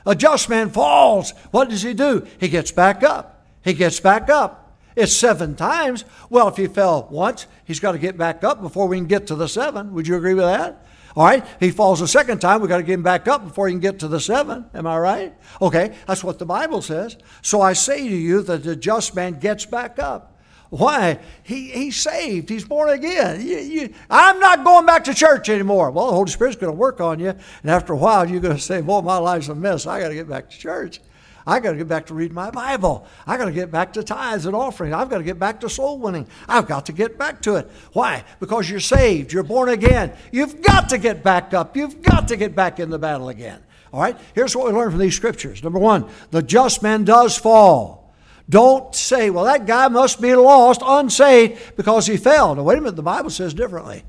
A 0.06 0.16
just 0.16 0.50
man 0.50 0.70
falls. 0.70 1.32
What 1.52 1.70
does 1.70 1.82
he 1.82 1.94
do? 1.94 2.28
He 2.42 2.50
gets 2.50 2.74
back 2.74 3.04
up. 3.04 3.48
He 3.64 3.74
gets 3.74 4.02
back 4.02 4.30
up. 4.30 4.65
It's 4.96 5.14
seven 5.14 5.56
times. 5.56 6.06
Well, 6.30 6.48
if 6.48 6.58
he 6.58 6.68
fell 6.68 7.08
once, 7.12 7.48
he's 7.66 7.80
got 7.80 7.94
to 7.94 7.98
get 7.98 8.18
back 8.18 8.44
up 8.44 8.62
before 8.62 8.88
we 8.88 8.98
can 8.98 9.08
get 9.08 9.28
to 9.28 9.36
the 9.36 9.48
seven. 9.48 9.94
Would 9.94 10.08
you 10.08 10.16
agree 10.16 10.34
with 10.34 10.46
that? 10.46 10.86
All 11.16 11.26
right, 11.26 11.46
he 11.62 11.72
falls 11.72 12.02
a 12.02 12.08
second 12.08 12.40
time. 12.40 12.60
We've 12.60 12.70
got 12.70 12.78
to 12.78 12.84
get 12.84 12.96
him 12.96 13.04
back 13.04 13.28
up 13.28 13.46
before 13.46 13.68
he 13.68 13.74
can 13.74 13.80
get 13.80 14.00
to 14.00 14.10
the 14.10 14.20
seven. 14.20 14.66
Am 14.74 14.86
I 14.86 14.98
right? 15.00 15.34
Okay, 15.62 15.96
that's 16.08 16.24
what 16.24 16.40
the 16.40 16.46
Bible 16.46 16.82
says. 16.82 17.18
So 17.42 17.62
I 17.62 17.72
say 17.72 18.08
to 18.08 18.16
you 18.16 18.42
that 18.44 18.64
the 18.64 18.76
just 18.76 19.16
man 19.16 19.40
gets 19.40 19.66
back 19.66 19.98
up. 19.98 20.34
Why? 20.72 21.20
He, 21.44 21.70
he's 21.70 21.96
saved. 21.96 22.50
He's 22.50 22.66
born 22.66 22.90
again. 22.90 23.40
You, 23.40 23.58
you, 23.60 23.94
I'm 24.10 24.40
not 24.42 24.66
going 24.66 24.86
back 24.86 25.06
to 25.06 25.14
church 25.14 25.48
anymore. 25.48 25.92
Well, 25.92 26.08
the 26.08 26.14
Holy 26.14 26.30
Spirit's 26.30 26.58
going 26.58 26.74
to 26.74 26.78
work 26.78 27.00
on 27.00 27.20
you. 27.20 27.30
And 27.30 27.72
after 27.72 27.94
a 27.94 27.98
while, 27.98 28.30
you're 28.30 28.42
going 28.42 28.58
to 28.58 28.62
say, 28.62 28.82
Boy, 28.82 29.00
my 29.02 29.18
life's 29.18 29.48
a 29.48 29.56
mess. 29.56 29.88
I 29.88 30.02
got 30.02 30.10
to 30.10 30.16
get 30.16 30.28
back 30.28 30.50
to 30.50 30.58
church. 30.58 31.00
I 31.48 31.60
got 31.60 31.72
to 31.72 31.78
get 31.78 31.88
back 31.88 32.08
to 32.08 32.16
reading 32.16 32.34
my 32.34 32.50
Bible. 32.50 33.06
I 33.28 33.38
got 33.38 33.46
to 33.46 33.52
get 33.52 33.70
back 33.70 33.94
to 33.94 34.04
tithes 34.04 34.48
and 34.48 34.56
offerings. 34.56 34.94
I've 34.96 35.10
got 35.10 35.20
to 35.20 35.24
get 35.24 35.38
back 35.38 35.60
to 35.62 35.70
soul 35.70 36.00
winning. 36.00 36.28
I've 36.48 36.68
got 36.68 36.88
to 36.88 36.92
get 36.92 37.20
back 37.20 37.42
to 37.44 37.56
it. 37.56 37.70
Why? 37.94 38.24
Because 38.40 38.70
you're 38.70 38.80
saved. 38.80 39.32
You're 39.32 39.44
born 39.44 39.70
again. 39.70 40.16
You've 40.32 40.62
got 40.62 40.90
to 40.90 40.98
get 40.98 41.24
back 41.24 41.54
up. 41.54 41.78
You've 41.78 42.02
got 42.02 42.28
to 42.30 42.36
get 42.36 42.56
back 42.56 42.80
in 42.80 42.90
the 42.90 42.98
battle 42.98 43.30
again. 43.30 43.62
All 43.94 44.02
right? 44.02 44.18
Here's 44.34 44.56
what 44.56 44.66
we 44.66 44.74
learn 44.74 44.90
from 44.90 45.00
these 45.00 45.16
scriptures. 45.16 45.64
Number 45.64 45.80
one, 45.80 46.10
the 46.32 46.42
just 46.42 46.82
man 46.82 47.04
does 47.04 47.38
fall. 47.38 48.14
Don't 48.50 48.94
say, 48.94 49.30
well, 49.30 49.46
that 49.46 49.66
guy 49.66 49.88
must 49.88 50.22
be 50.22 50.36
lost, 50.36 50.82
unsaved, 50.84 51.76
because 51.76 52.08
he 52.08 52.18
fell. 52.18 52.56
Now, 52.56 52.64
wait 52.64 52.78
a 52.78 52.82
minute, 52.82 52.96
the 52.96 53.04
Bible 53.04 53.30
says 53.30 53.54
differently. 53.54 54.04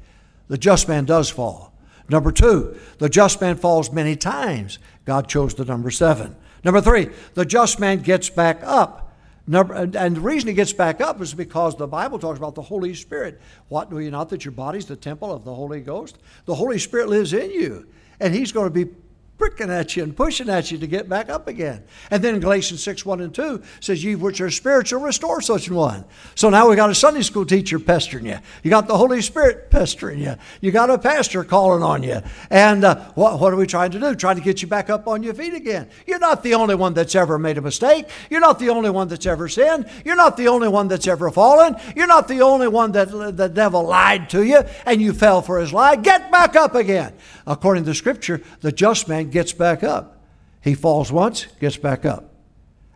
The 0.48 0.58
just 0.58 0.88
man 0.88 1.04
does 1.04 1.30
fall. 1.30 1.72
Number 2.08 2.30
two, 2.30 2.78
the 2.98 3.08
just 3.08 3.40
man 3.40 3.56
falls 3.56 3.90
many 3.90 4.14
times. 4.14 4.78
God 5.04 5.28
chose 5.28 5.54
the 5.54 5.64
number 5.64 5.90
seven. 5.90 6.36
Number 6.66 6.80
three, 6.80 7.10
the 7.34 7.44
just 7.44 7.78
man 7.78 8.00
gets 8.00 8.28
back 8.28 8.58
up. 8.64 9.14
Number, 9.46 9.72
and 9.72 10.16
the 10.16 10.20
reason 10.20 10.48
he 10.48 10.54
gets 10.54 10.72
back 10.72 11.00
up 11.00 11.20
is 11.20 11.32
because 11.32 11.76
the 11.76 11.86
Bible 11.86 12.18
talks 12.18 12.38
about 12.38 12.56
the 12.56 12.62
Holy 12.62 12.92
Spirit. 12.92 13.40
What 13.68 13.88
do 13.88 14.00
you 14.00 14.10
not 14.10 14.30
that 14.30 14.44
your 14.44 14.50
body's 14.50 14.86
the 14.86 14.96
temple 14.96 15.32
of 15.32 15.44
the 15.44 15.54
Holy 15.54 15.80
Ghost? 15.80 16.18
The 16.44 16.56
Holy 16.56 16.80
Spirit 16.80 17.08
lives 17.08 17.32
in 17.32 17.52
you, 17.52 17.86
and 18.18 18.34
he's 18.34 18.50
going 18.50 18.66
to 18.66 18.84
be 18.84 18.92
pricking 19.38 19.70
at 19.70 19.96
you 19.96 20.02
and 20.02 20.16
pushing 20.16 20.48
at 20.48 20.70
you 20.70 20.78
to 20.78 20.86
get 20.86 21.08
back 21.08 21.28
up 21.28 21.46
again. 21.46 21.84
And 22.10 22.22
then 22.22 22.40
Galatians 22.40 22.82
6 22.82 23.04
1 23.04 23.20
and 23.20 23.34
2 23.34 23.62
says, 23.80 24.02
Ye 24.02 24.14
which 24.14 24.40
are 24.40 24.50
spiritual, 24.50 25.00
restore 25.00 25.40
such 25.40 25.68
an 25.68 25.74
one. 25.74 26.04
So 26.34 26.50
now 26.50 26.68
we 26.68 26.76
got 26.76 26.90
a 26.90 26.94
Sunday 26.94 27.22
school 27.22 27.44
teacher 27.44 27.78
pestering 27.78 28.26
you. 28.26 28.38
You 28.62 28.70
got 28.70 28.88
the 28.88 28.96
Holy 28.96 29.20
Spirit 29.20 29.70
pestering 29.70 30.18
you. 30.18 30.36
You 30.60 30.70
got 30.72 30.90
a 30.90 30.98
pastor 30.98 31.44
calling 31.44 31.82
on 31.82 32.02
you. 32.02 32.22
And 32.50 32.84
uh, 32.84 32.96
what, 33.14 33.38
what 33.40 33.52
are 33.52 33.56
we 33.56 33.66
trying 33.66 33.90
to 33.92 34.00
do? 34.00 34.14
Trying 34.14 34.36
to 34.36 34.42
get 34.42 34.62
you 34.62 34.68
back 34.68 34.90
up 34.90 35.06
on 35.06 35.22
your 35.22 35.34
feet 35.34 35.54
again. 35.54 35.88
You're 36.06 36.18
not 36.18 36.42
the 36.42 36.54
only 36.54 36.74
one 36.74 36.94
that's 36.94 37.14
ever 37.14 37.38
made 37.38 37.58
a 37.58 37.62
mistake. 37.62 38.08
You're 38.30 38.40
not 38.40 38.58
the 38.58 38.70
only 38.70 38.90
one 38.90 39.08
that's 39.08 39.26
ever 39.26 39.48
sinned. 39.48 39.88
You're 40.04 40.16
not 40.16 40.36
the 40.36 40.48
only 40.48 40.68
one 40.68 40.88
that's 40.88 41.06
ever 41.06 41.30
fallen. 41.30 41.76
You're 41.94 42.06
not 42.06 42.28
the 42.28 42.40
only 42.40 42.68
one 42.68 42.92
that 42.92 43.10
the 43.10 43.48
devil 43.48 43.84
lied 43.84 44.30
to 44.30 44.42
you 44.42 44.62
and 44.86 45.00
you 45.00 45.12
fell 45.12 45.42
for 45.42 45.60
his 45.60 45.72
lie. 45.72 45.96
Get 45.96 46.30
back 46.30 46.56
up 46.56 46.74
again. 46.74 47.12
According 47.46 47.84
to 47.84 47.94
Scripture, 47.94 48.42
the 48.60 48.72
just 48.72 49.08
man 49.08 49.30
gets 49.30 49.52
back 49.52 49.84
up. 49.84 50.24
He 50.60 50.74
falls 50.74 51.12
once, 51.12 51.46
gets 51.60 51.76
back 51.76 52.04
up. 52.04 52.34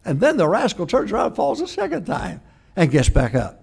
And 0.05 0.19
then 0.21 0.37
the 0.37 0.49
rascal 0.49 0.87
turns 0.87 1.13
around 1.13 1.35
falls 1.35 1.61
a 1.61 1.69
second 1.69 2.05
time 2.05 2.41
and 2.75 2.91
gets 2.91 3.09
back 3.09 3.35
up. 3.35 3.63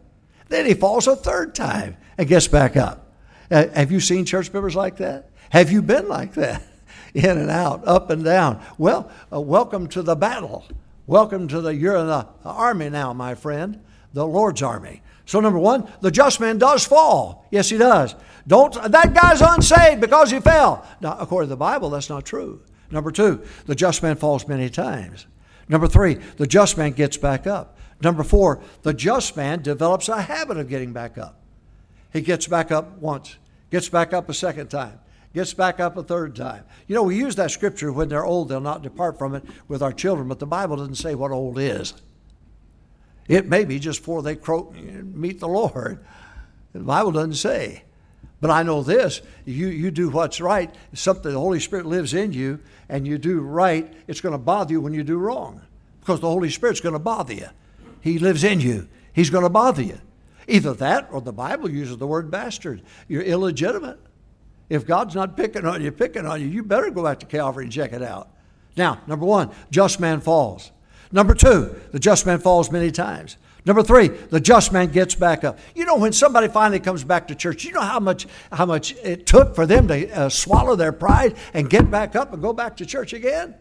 Then 0.50 0.66
he 0.66 0.74
falls 0.74 1.08
a 1.08 1.16
third 1.16 1.56
time 1.56 1.98
and 2.18 2.28
gets 2.28 2.48
back 2.48 2.78
up. 2.78 3.12
Uh, 3.52 3.68
have 3.70 3.92
you 3.92 4.00
seen 4.00 4.26
church 4.26 4.52
members 4.54 4.76
like 4.76 4.98
that? 4.98 5.32
Have 5.50 5.72
you 5.72 5.82
been 5.82 6.08
like 6.08 6.34
that? 6.36 6.64
In 7.14 7.38
and 7.38 7.50
out, 7.50 7.88
up 7.88 8.10
and 8.10 8.24
down. 8.24 8.62
Well, 8.78 9.12
uh, 9.34 9.42
welcome 9.42 9.88
to 9.88 10.02
the 10.02 10.16
battle. 10.16 10.66
Welcome 11.08 11.48
to 11.50 11.62
the, 11.62 11.74
you're 11.74 11.96
in 11.96 12.08
the 12.08 12.28
army 12.44 12.90
now, 12.90 13.14
my 13.14 13.34
friend, 13.34 13.82
the 14.14 14.26
Lord's 14.26 14.62
army. 14.62 15.02
So, 15.26 15.40
number 15.40 15.60
one, 15.60 15.90
the 16.02 16.12
just 16.12 16.40
man 16.40 16.58
does 16.58 16.86
fall. 16.86 17.46
Yes, 17.52 17.70
he 17.70 17.78
does. 17.78 18.16
Don't, 18.48 18.74
that 18.92 19.14
guy's 19.14 19.42
unsaved 19.42 20.00
because 20.00 20.32
he 20.32 20.40
fell. 20.40 20.88
Now, 21.02 21.18
according 21.20 21.48
to 21.48 21.50
the 21.50 21.58
Bible, 21.58 21.90
that's 21.90 22.10
not 22.10 22.26
true. 22.26 22.62
Number 22.90 23.12
two, 23.12 23.44
the 23.66 23.76
just 23.76 24.02
man 24.02 24.16
falls 24.16 24.48
many 24.48 24.70
times. 24.70 25.28
Number 25.68 25.88
three, 25.88 26.16
the 26.38 26.48
just 26.48 26.78
man 26.78 26.92
gets 26.94 27.18
back 27.18 27.46
up. 27.46 27.78
Number 28.02 28.24
four, 28.24 28.62
the 28.84 28.94
just 28.94 29.36
man 29.36 29.62
develops 29.62 30.08
a 30.08 30.22
habit 30.22 30.58
of 30.58 30.70
getting 30.70 30.94
back 30.94 31.18
up. 31.18 31.42
He 32.14 32.22
gets 32.22 32.48
back 32.48 32.72
up 32.72 33.00
once, 33.00 33.38
gets 33.70 33.90
back 33.90 34.14
up 34.14 34.30
a 34.30 34.34
second 34.34 34.70
time, 34.70 35.00
gets 35.34 35.54
back 35.54 35.80
up 35.80 35.98
a 35.98 36.04
third 36.04 36.36
time. 36.36 36.64
You 36.88 36.96
know, 36.96 37.04
we 37.04 37.18
use 37.18 37.36
that 37.36 37.52
scripture 37.52 37.92
when 37.92 38.08
they're 38.08 38.26
old, 38.26 38.50
they'll 38.50 38.62
not 38.62 38.82
depart 38.82 39.18
from 39.18 39.36
it 39.36 39.44
with 39.68 39.82
our 39.82 39.92
children, 39.92 40.28
but 40.30 40.40
the 40.40 40.46
Bible 40.46 40.78
doesn't 40.78 40.96
say 40.96 41.16
what 41.16 41.32
old 41.32 41.60
is. 41.60 41.94
It 43.28 43.48
may 43.48 43.66
be 43.66 43.80
just 43.80 44.00
before 44.00 44.22
they 44.22 44.36
croak 44.36 44.76
meet 44.76 45.40
the 45.40 45.48
Lord. 45.48 46.06
The 46.74 46.80
Bible 46.80 47.12
doesn't 47.12 47.36
say. 47.36 47.84
But 48.40 48.52
I 48.52 48.64
know 48.64 48.84
this 48.84 49.22
you, 49.46 49.68
you 49.68 49.92
do 49.92 50.10
what's 50.10 50.40
right, 50.40 50.74
something 50.94 51.32
the 51.32 51.40
Holy 51.40 51.60
Spirit 51.60 51.86
lives 51.86 52.14
in 52.14 52.34
you, 52.34 52.60
and 52.88 53.08
you 53.08 53.18
do 53.18 53.40
right, 53.40 53.92
it's 54.08 54.22
going 54.22 54.34
to 54.34 54.38
bother 54.38 54.74
you 54.74 54.82
when 54.82 54.94
you 54.94 55.04
do 55.04 55.18
wrong. 55.18 55.62
Because 56.00 56.20
the 56.20 56.30
Holy 56.30 56.50
Spirit's 56.50 56.80
going 56.80 56.94
to 56.94 57.00
bother 57.00 57.34
you. 57.34 57.48
He 58.02 58.20
lives 58.20 58.44
in 58.44 58.62
you, 58.62 58.88
He's 59.14 59.30
going 59.30 59.44
to 59.44 59.50
bother 59.50 59.82
you. 59.82 60.00
Either 60.48 60.74
that 60.76 61.10
or 61.12 61.20
the 61.20 61.34
Bible 61.34 61.70
uses 61.70 61.98
the 61.98 62.08
word 62.08 62.32
bastard. 62.32 62.82
You're 63.10 63.24
illegitimate. 63.24 64.00
If 64.70 64.86
God's 64.86 65.16
not 65.16 65.36
picking 65.36 65.66
on 65.66 65.82
you, 65.82 65.92
picking 65.92 66.26
on 66.26 66.42
you, 66.42 66.48
you 66.48 66.64
better 66.64 66.90
go 66.90 67.04
back 67.04 67.20
to 67.20 67.26
Calvary 67.26 67.66
and 67.66 67.74
check 67.74 67.92
it 67.92 68.02
out. 68.02 68.30
Now, 68.78 69.02
number 69.08 69.26
one, 69.26 69.52
just 69.72 70.00
man 70.00 70.22
falls. 70.22 70.72
Number 71.12 71.34
two, 71.34 71.76
the 71.92 72.00
just 72.00 72.26
man 72.26 72.40
falls 72.40 72.72
many 72.72 72.92
times. 72.92 73.38
Number 73.66 73.84
three, 73.84 74.08
the 74.08 74.40
just 74.40 74.72
man 74.72 74.92
gets 74.92 75.14
back 75.16 75.44
up. 75.44 75.60
You 75.76 75.86
know, 75.86 75.98
when 75.98 76.14
somebody 76.14 76.48
finally 76.48 76.80
comes 76.80 77.04
back 77.04 77.28
to 77.28 77.36
church, 77.36 77.66
you 77.66 77.74
know 77.74 77.82
how 77.82 78.00
much 78.00 78.26
how 78.52 78.66
much 78.66 78.96
it 79.04 79.26
took 79.26 79.56
for 79.56 79.66
them 79.66 79.90
to 79.90 80.10
uh, 80.10 80.30
swallow 80.30 80.76
their 80.76 80.94
pride 80.94 81.36
and 81.54 81.70
get 81.70 81.92
back 81.92 82.16
up 82.16 82.32
and 82.32 82.42
go 82.42 82.54
back 82.54 82.78
to 82.78 82.86
church 82.86 83.12
again. 83.12 83.56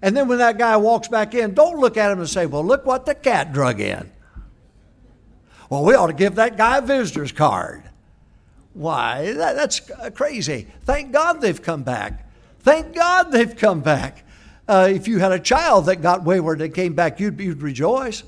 And 0.00 0.16
then 0.16 0.28
when 0.28 0.38
that 0.38 0.58
guy 0.58 0.76
walks 0.76 1.08
back 1.08 1.34
in, 1.34 1.54
don't 1.54 1.80
look 1.80 1.96
at 1.96 2.12
him 2.12 2.20
and 2.20 2.28
say, 2.28 2.46
"Well, 2.46 2.64
look 2.64 2.86
what 2.86 3.04
the 3.04 3.16
cat 3.16 3.52
drug 3.52 3.80
in." 3.80 4.12
Well, 5.68 5.84
we 5.84 5.94
ought 5.94 6.06
to 6.06 6.12
give 6.12 6.36
that 6.36 6.56
guy 6.56 6.78
a 6.78 6.82
visitor's 6.82 7.32
card. 7.32 7.82
Why? 8.74 9.32
That, 9.32 9.56
that's 9.56 9.80
crazy. 10.14 10.68
Thank 10.84 11.10
God 11.10 11.40
they've 11.40 11.60
come 11.60 11.82
back. 11.82 12.30
Thank 12.60 12.94
God 12.94 13.32
they've 13.32 13.56
come 13.56 13.80
back. 13.80 14.24
Uh, 14.68 14.88
if 14.92 15.08
you 15.08 15.18
had 15.18 15.32
a 15.32 15.38
child 15.38 15.86
that 15.86 16.02
got 16.02 16.24
wayward 16.24 16.60
and 16.60 16.74
came 16.74 16.92
back, 16.92 17.18
you'd, 17.18 17.40
you'd 17.40 17.62
rejoice. 17.62 18.22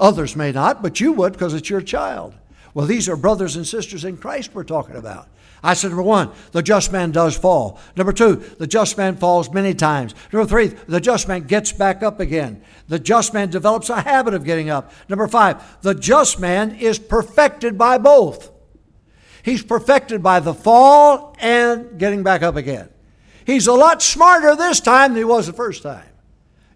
Others 0.00 0.34
may 0.34 0.50
not, 0.50 0.82
but 0.82 0.98
you 0.98 1.12
would 1.12 1.34
because 1.34 1.54
it's 1.54 1.68
your 1.68 1.82
child. 1.82 2.34
Well, 2.72 2.86
these 2.86 3.08
are 3.08 3.16
brothers 3.16 3.54
and 3.54 3.66
sisters 3.66 4.04
in 4.04 4.16
Christ 4.16 4.54
we're 4.54 4.64
talking 4.64 4.96
about. 4.96 5.28
I 5.62 5.72
said, 5.72 5.88
number 5.88 6.02
one, 6.02 6.30
the 6.52 6.62
just 6.62 6.92
man 6.92 7.10
does 7.10 7.36
fall. 7.36 7.80
Number 7.96 8.12
two, 8.12 8.36
the 8.58 8.66
just 8.66 8.98
man 8.98 9.16
falls 9.16 9.50
many 9.50 9.72
times. 9.72 10.14
Number 10.30 10.46
three, 10.46 10.66
the 10.66 11.00
just 11.00 11.26
man 11.26 11.44
gets 11.44 11.72
back 11.72 12.02
up 12.02 12.20
again. 12.20 12.62
The 12.88 12.98
just 12.98 13.32
man 13.32 13.48
develops 13.48 13.88
a 13.88 14.02
habit 14.02 14.34
of 14.34 14.44
getting 14.44 14.68
up. 14.68 14.92
Number 15.08 15.26
five, 15.26 15.80
the 15.80 15.94
just 15.94 16.38
man 16.38 16.74
is 16.74 16.98
perfected 16.98 17.78
by 17.78 17.96
both. 17.96 18.50
He's 19.42 19.62
perfected 19.62 20.22
by 20.22 20.40
the 20.40 20.54
fall 20.54 21.34
and 21.38 21.98
getting 21.98 22.22
back 22.22 22.42
up 22.42 22.56
again. 22.56 22.90
He's 23.46 23.66
a 23.66 23.72
lot 23.72 24.02
smarter 24.02 24.56
this 24.56 24.80
time 24.80 25.12
than 25.12 25.18
he 25.18 25.24
was 25.24 25.46
the 25.46 25.52
first 25.52 25.82
time. 25.82 26.06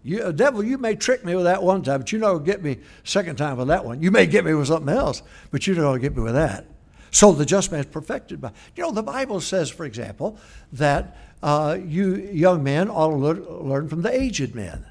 You, 0.03 0.23
uh, 0.23 0.33
devil, 0.33 0.63
you 0.63 0.79
may 0.79 0.95
trick 0.95 1.25
me 1.25 1.35
with 1.35 1.45
that 1.45 1.63
one 1.63 1.83
time, 1.83 2.01
but 2.01 2.13
you 2.13 2.19
know 2.19 2.39
get 2.39 2.63
me 2.63 2.79
second 3.05 3.37
time 3.37 3.57
with 3.57 3.69
that 3.69 3.85
one. 3.85 4.01
You 4.01 4.11
may 4.11 4.27
get 4.27 4.45
me 4.45 4.55
with 4.55 4.69
something 4.69 4.95
else, 4.95 5.23
but 5.51 5.67
you 5.67 5.75
don't 5.75 6.01
get 6.01 6.17
me 6.17 6.23
with 6.23 6.35
that. 6.35 6.65
So 7.11 7.33
the 7.33 7.47
just 7.47 7.73
man 7.73 7.81
is 7.81 7.87
perfected 7.87 8.41
by. 8.41 8.53
You 8.77 8.85
know, 8.85 8.91
the 8.91 9.03
Bible 9.03 9.41
says, 9.41 9.71
for 9.71 9.85
example, 9.85 10.39
that 10.73 11.17
uh, 11.43 11.79
you 11.85 12.17
young 12.17 12.63
men 12.63 12.89
ought 12.89 13.11
to 13.11 13.61
learn 13.63 13.89
from 13.89 14.03
the 14.03 14.13
aged 14.13 14.55
men. 14.55 14.87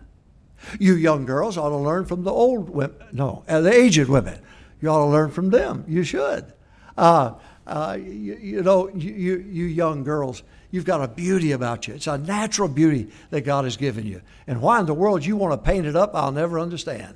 You 0.79 0.95
young 0.95 1.25
girls 1.25 1.57
ought 1.57 1.69
to 1.69 1.77
learn 1.77 2.05
from 2.05 2.23
the 2.23 2.31
old 2.31 2.69
women. 2.69 2.97
No, 3.11 3.43
uh, 3.47 3.61
the 3.61 3.71
aged 3.71 4.09
women. 4.09 4.39
You 4.81 4.89
ought 4.89 5.05
to 5.05 5.11
learn 5.11 5.31
from 5.31 5.49
them. 5.49 5.85
You 5.87 6.03
should. 6.03 6.51
Uh, 6.97 7.33
uh 7.65 7.97
you, 7.99 8.37
you, 8.41 8.63
know, 8.63 8.89
you, 8.89 9.37
you 9.49 9.65
young 9.65 10.03
girls, 10.03 10.43
You've 10.77 10.85
got 10.85 11.01
a 11.01 11.07
beauty 11.07 11.53
about 11.53 11.87
you. 11.87 11.95
It's 11.95 12.05
a 12.05 12.19
natural 12.19 12.67
beauty 12.67 13.07
that 13.31 13.41
God 13.41 13.63
has 13.63 13.77
given 13.77 14.05
you. 14.05 14.21
And 14.45 14.61
why 14.61 14.79
in 14.79 14.85
the 14.85 14.93
world 14.93 15.25
you 15.25 15.35
want 15.35 15.53
to 15.53 15.57
paint 15.57 15.87
it 15.87 15.95
up, 15.95 16.11
I'll 16.13 16.31
never 16.31 16.59
understand. 16.59 17.15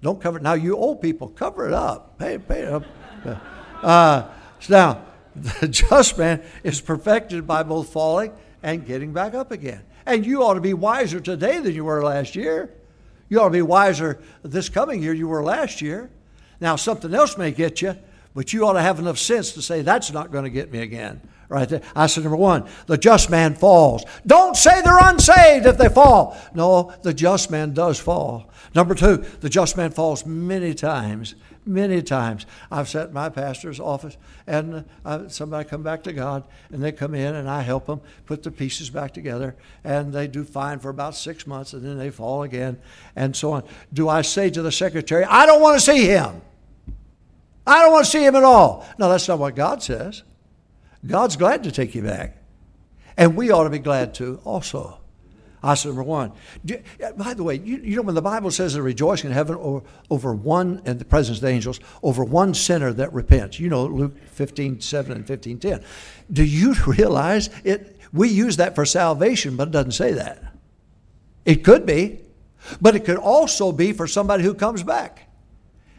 Don't 0.00 0.20
cover 0.20 0.36
it. 0.36 0.44
Now, 0.44 0.52
you 0.52 0.76
old 0.76 1.02
people, 1.02 1.26
cover 1.26 1.66
it 1.66 1.72
up. 1.72 2.20
Paint, 2.20 2.46
paint 2.46 2.60
it 2.60 2.72
up. 2.72 2.84
Uh, 3.82 4.28
so 4.60 4.74
now, 4.74 5.02
the 5.60 5.66
just 5.66 6.18
man 6.18 6.42
is 6.62 6.82
perfected 6.82 7.46
by 7.46 7.62
both 7.62 7.90
falling 7.90 8.30
and 8.62 8.86
getting 8.86 9.12
back 9.12 9.32
up 9.32 9.50
again. 9.50 9.82
And 10.04 10.24
you 10.24 10.44
ought 10.44 10.54
to 10.54 10.60
be 10.60 10.74
wiser 10.74 11.18
today 11.18 11.58
than 11.58 11.74
you 11.74 11.84
were 11.84 12.04
last 12.04 12.36
year. 12.36 12.70
You 13.30 13.40
ought 13.40 13.46
to 13.46 13.50
be 13.52 13.62
wiser 13.62 14.20
this 14.42 14.68
coming 14.68 15.02
year 15.02 15.14
you 15.14 15.26
were 15.26 15.42
last 15.42 15.80
year. 15.80 16.10
Now, 16.60 16.76
something 16.76 17.12
else 17.12 17.38
may 17.38 17.50
get 17.50 17.80
you, 17.80 17.96
But 18.34 18.52
you 18.52 18.66
ought 18.66 18.74
to 18.74 18.82
have 18.82 18.98
enough 18.98 19.18
sense 19.18 19.52
to 19.52 19.62
say, 19.62 19.82
that's 19.82 20.12
not 20.12 20.30
going 20.30 20.44
to 20.44 20.50
get 20.50 20.70
me 20.70 20.80
again. 20.80 21.20
Right 21.48 21.68
there. 21.68 21.82
I 21.96 22.06
said, 22.06 22.22
number 22.22 22.36
one, 22.36 22.68
the 22.86 22.96
just 22.96 23.28
man 23.28 23.56
falls. 23.56 24.04
Don't 24.24 24.56
say 24.56 24.82
they're 24.82 24.98
unsaved 25.02 25.66
if 25.66 25.78
they 25.78 25.88
fall. 25.88 26.38
No, 26.54 26.94
the 27.02 27.12
just 27.12 27.50
man 27.50 27.74
does 27.74 27.98
fall. 27.98 28.50
Number 28.72 28.94
two, 28.94 29.24
the 29.40 29.48
just 29.48 29.76
man 29.76 29.90
falls 29.90 30.24
many 30.24 30.74
times 30.74 31.34
many 31.66 32.02
times. 32.02 32.46
I've 32.70 32.88
sat 32.88 33.08
in 33.08 33.14
my 33.14 33.28
pastor's 33.28 33.80
office 33.80 34.16
and 34.46 34.84
uh, 35.04 35.28
somebody 35.28 35.68
come 35.68 35.82
back 35.82 36.02
to 36.04 36.12
God 36.12 36.44
and 36.70 36.82
they 36.82 36.92
come 36.92 37.14
in 37.14 37.34
and 37.34 37.48
I 37.48 37.62
help 37.62 37.86
them 37.86 38.00
put 38.26 38.42
the 38.42 38.50
pieces 38.50 38.90
back 38.90 39.12
together 39.12 39.56
and 39.84 40.12
they 40.12 40.26
do 40.26 40.44
fine 40.44 40.78
for 40.78 40.88
about 40.88 41.14
six 41.14 41.46
months 41.46 41.72
and 41.72 41.84
then 41.84 41.98
they 41.98 42.10
fall 42.10 42.42
again 42.42 42.78
and 43.16 43.34
so 43.34 43.52
on. 43.52 43.64
Do 43.92 44.08
I 44.08 44.22
say 44.22 44.50
to 44.50 44.62
the 44.62 44.72
secretary, 44.72 45.24
I 45.24 45.46
don't 45.46 45.60
want 45.60 45.78
to 45.78 45.84
see 45.84 46.06
him? 46.06 46.42
I 47.66 47.82
don't 47.82 47.92
want 47.92 48.04
to 48.04 48.10
see 48.10 48.24
him 48.24 48.36
at 48.36 48.44
all. 48.44 48.86
No, 48.98 49.08
that's 49.08 49.28
not 49.28 49.38
what 49.38 49.54
God 49.54 49.82
says. 49.82 50.22
God's 51.06 51.36
glad 51.36 51.64
to 51.64 51.72
take 51.72 51.94
you 51.94 52.02
back. 52.02 52.36
And 53.16 53.36
we 53.36 53.50
ought 53.50 53.64
to 53.64 53.70
be 53.70 53.78
glad 53.78 54.14
to 54.14 54.40
also. 54.44 55.00
Said, 55.74 55.88
number 55.88 56.02
one. 56.02 56.32
By 57.16 57.34
the 57.34 57.42
way, 57.42 57.56
you, 57.56 57.76
you 57.78 57.96
know 57.96 58.02
when 58.02 58.14
the 58.14 58.22
Bible 58.22 58.50
says 58.50 58.72
they're 58.72 58.82
rejoicing 58.82 59.28
in 59.28 59.34
heaven 59.34 59.56
over, 59.56 59.84
over 60.08 60.32
one, 60.32 60.80
in 60.86 60.96
the 60.96 61.04
presence 61.04 61.38
of 61.38 61.42
the 61.42 61.48
angels, 61.48 61.80
over 62.02 62.24
one 62.24 62.54
sinner 62.54 62.94
that 62.94 63.12
repents. 63.12 63.60
You 63.60 63.68
know 63.68 63.84
Luke 63.84 64.16
15, 64.30 64.80
7 64.80 65.12
and 65.12 65.26
15, 65.26 65.58
10. 65.58 65.84
Do 66.32 66.44
you 66.44 66.74
realize 66.86 67.50
it? 67.62 67.98
We 68.12 68.28
use 68.28 68.56
that 68.56 68.74
for 68.74 68.86
salvation, 68.86 69.56
but 69.56 69.68
it 69.68 69.72
doesn't 69.72 69.92
say 69.92 70.12
that. 70.14 70.42
It 71.44 71.62
could 71.62 71.84
be, 71.84 72.20
but 72.80 72.96
it 72.96 73.04
could 73.04 73.18
also 73.18 73.70
be 73.70 73.92
for 73.92 74.06
somebody 74.06 74.42
who 74.42 74.54
comes 74.54 74.82
back. 74.82 75.29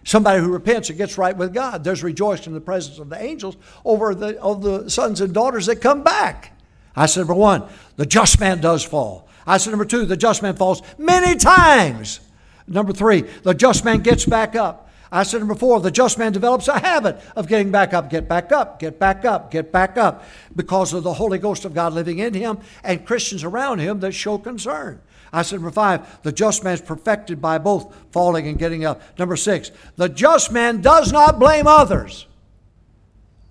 Somebody 0.03 0.41
who 0.41 0.51
repents 0.51 0.89
and 0.89 0.97
gets 0.97 1.17
right 1.17 1.35
with 1.35 1.53
God. 1.53 1.83
There's 1.83 2.03
rejoicing 2.03 2.47
in 2.47 2.53
the 2.53 2.61
presence 2.61 2.97
of 2.97 3.09
the 3.09 3.21
angels 3.21 3.55
over 3.85 4.15
the, 4.15 4.39
of 4.41 4.61
the 4.63 4.89
sons 4.89 5.21
and 5.21 5.33
daughters 5.33 5.67
that 5.67 5.77
come 5.77 6.03
back. 6.03 6.57
I 6.95 7.05
said, 7.05 7.21
number 7.21 7.35
one, 7.35 7.63
the 7.97 8.05
just 8.05 8.39
man 8.39 8.61
does 8.61 8.83
fall. 8.83 9.27
I 9.45 9.57
said, 9.57 9.71
number 9.71 9.85
two, 9.85 10.05
the 10.05 10.17
just 10.17 10.41
man 10.41 10.55
falls 10.55 10.81
many 10.97 11.37
times. 11.37 12.19
Number 12.67 12.93
three, 12.93 13.21
the 13.21 13.53
just 13.53 13.85
man 13.85 13.99
gets 13.99 14.25
back 14.25 14.55
up. 14.55 14.90
I 15.11 15.23
said 15.23 15.39
number 15.39 15.55
four, 15.55 15.81
the 15.81 15.91
just 15.91 16.17
man 16.17 16.31
develops 16.31 16.69
a 16.69 16.79
habit 16.79 17.19
of 17.35 17.47
getting 17.47 17.69
back 17.69 17.93
up, 17.93 18.09
get 18.09 18.29
back 18.29 18.51
up, 18.53 18.79
get 18.79 18.97
back 18.97 19.25
up, 19.25 19.51
get 19.51 19.71
back 19.71 19.97
up, 19.97 20.23
because 20.55 20.93
of 20.93 21.03
the 21.03 21.13
Holy 21.13 21.37
Ghost 21.37 21.65
of 21.65 21.73
God 21.73 21.91
living 21.91 22.19
in 22.19 22.33
him 22.33 22.59
and 22.83 23.05
Christians 23.05 23.43
around 23.43 23.79
him 23.79 23.99
that 23.99 24.13
show 24.13 24.37
concern. 24.37 25.01
I 25.33 25.41
said 25.41 25.57
number 25.57 25.71
five, 25.71 26.21
the 26.23 26.31
just 26.31 26.63
man 26.63 26.75
is 26.75 26.81
perfected 26.81 27.41
by 27.41 27.57
both 27.57 27.93
falling 28.11 28.47
and 28.47 28.57
getting 28.57 28.85
up. 28.85 29.01
Number 29.19 29.35
six, 29.35 29.71
the 29.97 30.07
just 30.07 30.51
man 30.51 30.81
does 30.81 31.11
not 31.11 31.39
blame 31.39 31.67
others. 31.67 32.25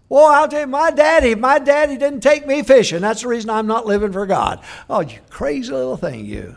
Well, 0.08 0.26
I'll 0.26 0.48
tell 0.48 0.60
you, 0.60 0.66
my 0.66 0.90
daddy, 0.90 1.34
my 1.34 1.58
daddy 1.58 1.96
didn't 1.96 2.20
take 2.20 2.46
me 2.46 2.62
fishing. 2.62 3.00
That's 3.00 3.22
the 3.22 3.28
reason 3.28 3.48
I'm 3.48 3.66
not 3.66 3.86
living 3.86 4.12
for 4.12 4.26
God. 4.26 4.60
Oh, 4.88 5.00
you 5.00 5.18
crazy 5.28 5.72
little 5.72 5.96
thing, 5.96 6.24
you. 6.24 6.56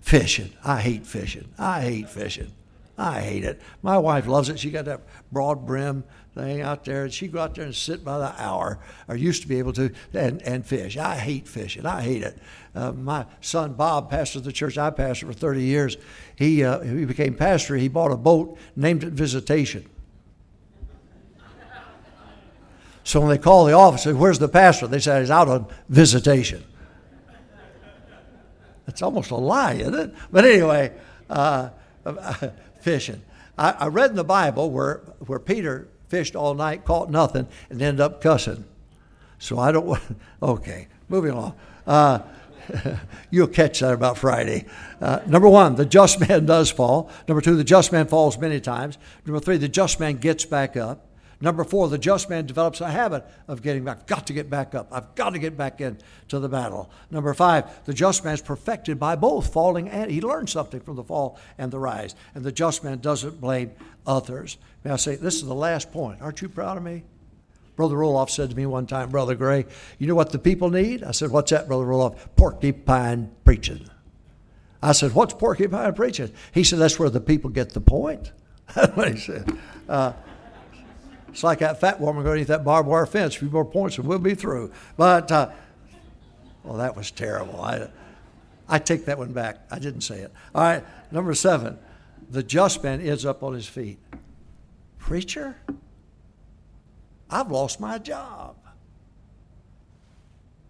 Fishing. 0.00 0.52
I 0.64 0.80
hate 0.80 1.06
fishing. 1.06 1.48
I 1.56 1.80
hate 1.80 2.10
fishing. 2.10 2.52
I 3.02 3.20
hate 3.20 3.42
it. 3.42 3.60
My 3.82 3.98
wife 3.98 4.28
loves 4.28 4.48
it. 4.48 4.60
She 4.60 4.70
got 4.70 4.84
that 4.84 5.00
broad 5.32 5.66
brim 5.66 6.04
thing 6.34 6.60
out 6.60 6.84
there, 6.84 7.04
and 7.04 7.12
she 7.12 7.26
go 7.26 7.40
out 7.40 7.56
there 7.56 7.64
and 7.64 7.74
sit 7.74 8.04
by 8.04 8.18
the 8.18 8.32
hour, 8.40 8.78
or 9.08 9.16
used 9.16 9.42
to 9.42 9.48
be 9.48 9.58
able 9.58 9.72
to, 9.72 9.90
and, 10.14 10.40
and 10.42 10.64
fish. 10.64 10.96
I 10.96 11.16
hate 11.16 11.48
fishing. 11.48 11.84
I 11.84 12.00
hate 12.02 12.22
it. 12.22 12.38
Uh, 12.76 12.92
my 12.92 13.26
son 13.40 13.72
Bob 13.72 14.10
pastored 14.10 14.44
the 14.44 14.52
church 14.52 14.78
I 14.78 14.90
pastored 14.90 15.26
for 15.26 15.32
30 15.32 15.62
years. 15.62 15.96
He, 16.36 16.62
uh, 16.62 16.80
he 16.80 17.04
became 17.04 17.34
pastor. 17.34 17.76
He 17.76 17.88
bought 17.88 18.12
a 18.12 18.16
boat, 18.16 18.56
named 18.76 19.02
it 19.02 19.12
Visitation. 19.12 19.88
So 23.04 23.18
when 23.18 23.30
they 23.30 23.38
call 23.38 23.64
the 23.64 23.72
office, 23.72 24.04
say, 24.04 24.12
where's 24.12 24.38
the 24.38 24.48
pastor? 24.48 24.86
They 24.86 25.00
say 25.00 25.18
he's 25.18 25.30
out 25.30 25.48
on 25.48 25.66
visitation. 25.88 26.62
It's 28.86 29.02
almost 29.02 29.32
a 29.32 29.36
lie, 29.36 29.74
isn't 29.74 29.94
it? 29.94 30.14
But 30.30 30.44
anyway, 30.44 30.92
uh, 31.28 31.70
fishing. 32.82 33.22
I, 33.56 33.72
I, 33.72 33.86
read 33.88 34.10
in 34.10 34.16
the 34.16 34.24
Bible 34.24 34.70
where, 34.70 34.98
where 35.26 35.38
Peter 35.38 35.88
fished 36.08 36.34
all 36.34 36.54
night, 36.54 36.84
caught 36.84 37.10
nothing, 37.10 37.46
and 37.70 37.80
ended 37.80 38.00
up 38.00 38.20
cussing. 38.20 38.64
So 39.38 39.58
I 39.58 39.72
don't 39.72 39.86
want, 39.86 40.02
okay, 40.42 40.88
moving 41.08 41.32
along. 41.32 41.54
Uh, 41.86 42.20
you'll 43.30 43.48
catch 43.48 43.80
that 43.80 43.92
about 43.92 44.18
Friday. 44.18 44.66
Uh, 45.00 45.20
number 45.26 45.48
one, 45.48 45.74
the 45.74 45.84
just 45.84 46.20
man 46.20 46.46
does 46.46 46.70
fall. 46.70 47.10
Number 47.28 47.40
two, 47.40 47.56
the 47.56 47.64
just 47.64 47.92
man 47.92 48.06
falls 48.06 48.38
many 48.38 48.60
times. 48.60 48.98
Number 49.26 49.40
three, 49.40 49.56
the 49.56 49.68
just 49.68 50.00
man 50.00 50.16
gets 50.16 50.44
back 50.44 50.76
up. 50.76 51.06
Number 51.42 51.64
four, 51.64 51.88
the 51.88 51.98
just 51.98 52.30
man 52.30 52.46
develops 52.46 52.80
a 52.80 52.88
habit 52.88 53.26
of 53.48 53.62
getting 53.62 53.82
back. 53.82 53.98
I've 53.98 54.06
got 54.06 54.28
to 54.28 54.32
get 54.32 54.48
back 54.48 54.76
up. 54.76 54.86
I've 54.92 55.12
got 55.16 55.30
to 55.30 55.40
get 55.40 55.56
back 55.56 55.80
into 55.80 56.38
the 56.38 56.48
battle. 56.48 56.88
Number 57.10 57.34
five, 57.34 57.84
the 57.84 57.92
just 57.92 58.24
man 58.24 58.34
is 58.34 58.40
perfected 58.40 59.00
by 59.00 59.16
both 59.16 59.52
falling 59.52 59.88
and 59.88 60.08
he 60.08 60.20
learns 60.20 60.52
something 60.52 60.78
from 60.78 60.94
the 60.94 61.02
fall 61.02 61.40
and 61.58 61.72
the 61.72 61.80
rise. 61.80 62.14
And 62.36 62.44
the 62.44 62.52
just 62.52 62.84
man 62.84 63.00
doesn't 63.00 63.40
blame 63.40 63.72
others. 64.06 64.56
May 64.84 64.92
I 64.92 64.96
say, 64.96 65.16
this 65.16 65.34
is 65.34 65.44
the 65.44 65.52
last 65.52 65.90
point. 65.90 66.22
Aren't 66.22 66.40
you 66.42 66.48
proud 66.48 66.76
of 66.76 66.84
me? 66.84 67.02
Brother 67.74 67.96
Roloff 67.96 68.30
said 68.30 68.50
to 68.50 68.56
me 68.56 68.64
one 68.64 68.86
time, 68.86 69.10
Brother 69.10 69.34
Gray, 69.34 69.66
you 69.98 70.06
know 70.06 70.14
what 70.14 70.30
the 70.30 70.38
people 70.38 70.70
need? 70.70 71.02
I 71.02 71.10
said, 71.10 71.30
What's 71.30 71.50
that, 71.50 71.66
Brother 71.66 71.86
Roloff? 71.86 72.16
Porcupine 72.36 73.32
preaching. 73.44 73.88
I 74.80 74.92
said, 74.92 75.12
What's 75.12 75.34
porcupine 75.34 75.94
preaching? 75.94 76.30
He 76.52 76.62
said, 76.62 76.78
That's 76.78 77.00
where 77.00 77.10
the 77.10 77.20
people 77.20 77.50
get 77.50 77.70
the 77.70 77.80
point. 77.80 78.30
That's 78.76 78.96
what 78.96 79.12
he 79.12 79.18
said. 79.18 79.58
Uh, 79.88 80.12
it's 81.32 81.42
like 81.42 81.60
that 81.60 81.80
fat 81.80 81.98
woman 81.98 82.22
going 82.22 82.36
to 82.36 82.42
eat 82.42 82.48
that 82.48 82.62
barbed 82.62 82.88
wire 82.88 83.06
fence. 83.06 83.34
A 83.36 83.38
few 83.38 83.48
more 83.48 83.64
points 83.64 83.96
and 83.96 84.06
we'll 84.06 84.18
be 84.18 84.34
through. 84.34 84.70
But, 84.98 85.32
uh, 85.32 85.50
well, 86.62 86.76
that 86.76 86.94
was 86.94 87.10
terrible. 87.10 87.60
I, 87.60 87.88
I 88.68 88.78
take 88.78 89.06
that 89.06 89.16
one 89.16 89.32
back. 89.32 89.60
I 89.70 89.78
didn't 89.78 90.02
say 90.02 90.20
it. 90.20 90.32
All 90.54 90.62
right, 90.62 90.84
number 91.10 91.34
seven. 91.34 91.78
The 92.30 92.42
just 92.42 92.84
man 92.84 93.00
ends 93.00 93.24
up 93.24 93.42
on 93.42 93.54
his 93.54 93.66
feet. 93.66 93.98
Preacher, 94.98 95.56
I've 97.30 97.50
lost 97.50 97.80
my 97.80 97.98
job. 97.98 98.56